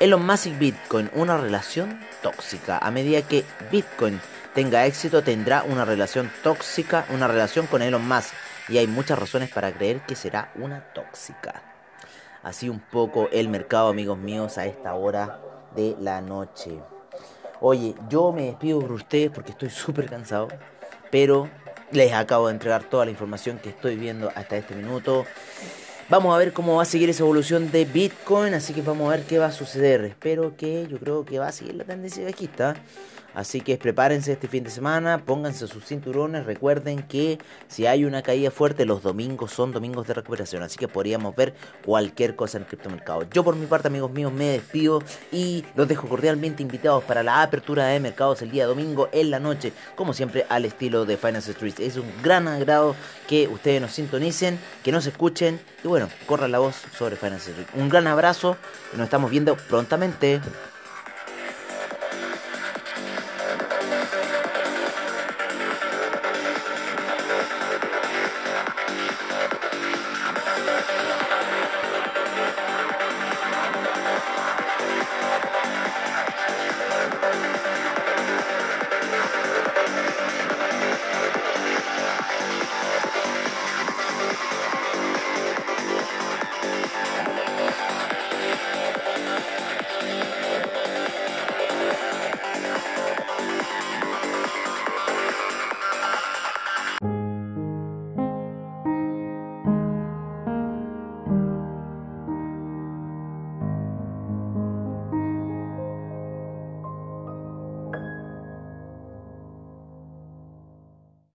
Elon 0.00 0.26
Musk 0.26 0.46
y 0.46 0.50
Bitcoin, 0.50 1.10
una 1.14 1.38
relación 1.38 1.98
tóxica. 2.22 2.76
A 2.76 2.90
medida 2.90 3.22
que 3.22 3.46
Bitcoin 3.70 4.20
tenga 4.54 4.86
éxito, 4.86 5.22
tendrá 5.22 5.62
una 5.62 5.84
relación 5.84 6.30
tóxica, 6.42 7.06
una 7.10 7.28
relación 7.28 7.66
con 7.66 7.82
Elon 7.82 8.06
Musk. 8.06 8.34
Y 8.68 8.78
hay 8.78 8.86
muchas 8.86 9.18
razones 9.18 9.50
para 9.50 9.72
creer 9.72 10.00
que 10.02 10.14
será 10.14 10.52
una 10.54 10.92
tóxica. 10.92 11.62
Así 12.42 12.68
un 12.68 12.80
poco 12.80 13.28
el 13.32 13.48
mercado, 13.48 13.88
amigos 13.88 14.18
míos, 14.18 14.58
a 14.58 14.66
esta 14.66 14.94
hora 14.94 15.40
de 15.74 15.96
la 16.00 16.20
noche. 16.20 16.78
Oye, 17.60 17.94
yo 18.08 18.32
me 18.32 18.44
despido 18.46 18.80
por 18.80 18.92
ustedes 18.92 19.30
porque 19.30 19.52
estoy 19.52 19.70
súper 19.70 20.08
cansado. 20.08 20.48
Pero 21.10 21.50
les 21.90 22.12
acabo 22.12 22.46
de 22.46 22.54
entregar 22.54 22.84
toda 22.84 23.04
la 23.04 23.10
información 23.10 23.58
que 23.58 23.70
estoy 23.70 23.96
viendo 23.96 24.30
hasta 24.34 24.56
este 24.56 24.74
minuto. 24.74 25.26
Vamos 26.08 26.34
a 26.34 26.38
ver 26.38 26.52
cómo 26.52 26.76
va 26.76 26.82
a 26.82 26.86
seguir 26.86 27.10
esa 27.10 27.22
evolución 27.22 27.70
de 27.70 27.84
Bitcoin, 27.84 28.54
así 28.54 28.72
que 28.72 28.82
vamos 28.82 29.08
a 29.08 29.16
ver 29.16 29.26
qué 29.26 29.38
va 29.38 29.46
a 29.46 29.52
suceder. 29.52 30.04
Espero 30.04 30.56
que 30.56 30.86
yo 30.88 30.98
creo 30.98 31.24
que 31.24 31.38
va 31.38 31.48
a 31.48 31.52
seguir 31.52 31.74
la 31.74 31.84
tendencia 31.84 32.24
bajista. 32.24 32.74
Así 33.34 33.60
que 33.60 33.76
prepárense 33.76 34.32
este 34.32 34.48
fin 34.48 34.64
de 34.64 34.70
semana, 34.70 35.22
pónganse 35.24 35.66
sus 35.66 35.84
cinturones, 35.84 36.46
recuerden 36.46 37.02
que 37.02 37.38
si 37.68 37.86
hay 37.86 38.04
una 38.04 38.22
caída 38.22 38.50
fuerte, 38.50 38.84
los 38.84 39.02
domingos 39.02 39.52
son 39.52 39.72
domingos 39.72 40.06
de 40.06 40.14
recuperación, 40.14 40.62
así 40.62 40.78
que 40.78 40.88
podríamos 40.88 41.34
ver 41.36 41.54
cualquier 41.84 42.36
cosa 42.36 42.58
en 42.58 42.64
el 42.64 42.68
criptomercado. 42.68 43.26
Yo 43.30 43.44
por 43.44 43.56
mi 43.56 43.66
parte, 43.66 43.88
amigos 43.88 44.10
míos, 44.10 44.32
me 44.32 44.46
despido 44.46 45.02
y 45.30 45.64
los 45.76 45.86
dejo 45.86 46.08
cordialmente 46.08 46.62
invitados 46.62 47.04
para 47.04 47.22
la 47.22 47.42
apertura 47.42 47.86
de 47.86 48.00
mercados 48.00 48.42
el 48.42 48.50
día 48.50 48.66
domingo 48.66 49.08
en 49.12 49.30
la 49.30 49.38
noche, 49.38 49.72
como 49.94 50.12
siempre 50.12 50.44
al 50.48 50.64
estilo 50.64 51.04
de 51.04 51.16
Finance 51.16 51.52
Street. 51.52 51.74
Es 51.78 51.96
un 51.96 52.10
gran 52.22 52.48
agrado 52.48 52.96
que 53.28 53.48
ustedes 53.48 53.80
nos 53.80 53.92
sintonicen, 53.92 54.58
que 54.82 54.92
nos 54.92 55.06
escuchen 55.06 55.60
y 55.84 55.88
bueno, 55.88 56.08
corran 56.26 56.52
la 56.52 56.58
voz 56.58 56.76
sobre 56.96 57.16
Finance 57.16 57.50
Street. 57.50 57.68
Un 57.74 57.88
gran 57.88 58.06
abrazo 58.06 58.56
nos 58.94 59.04
estamos 59.04 59.30
viendo 59.30 59.56
prontamente. 59.56 60.40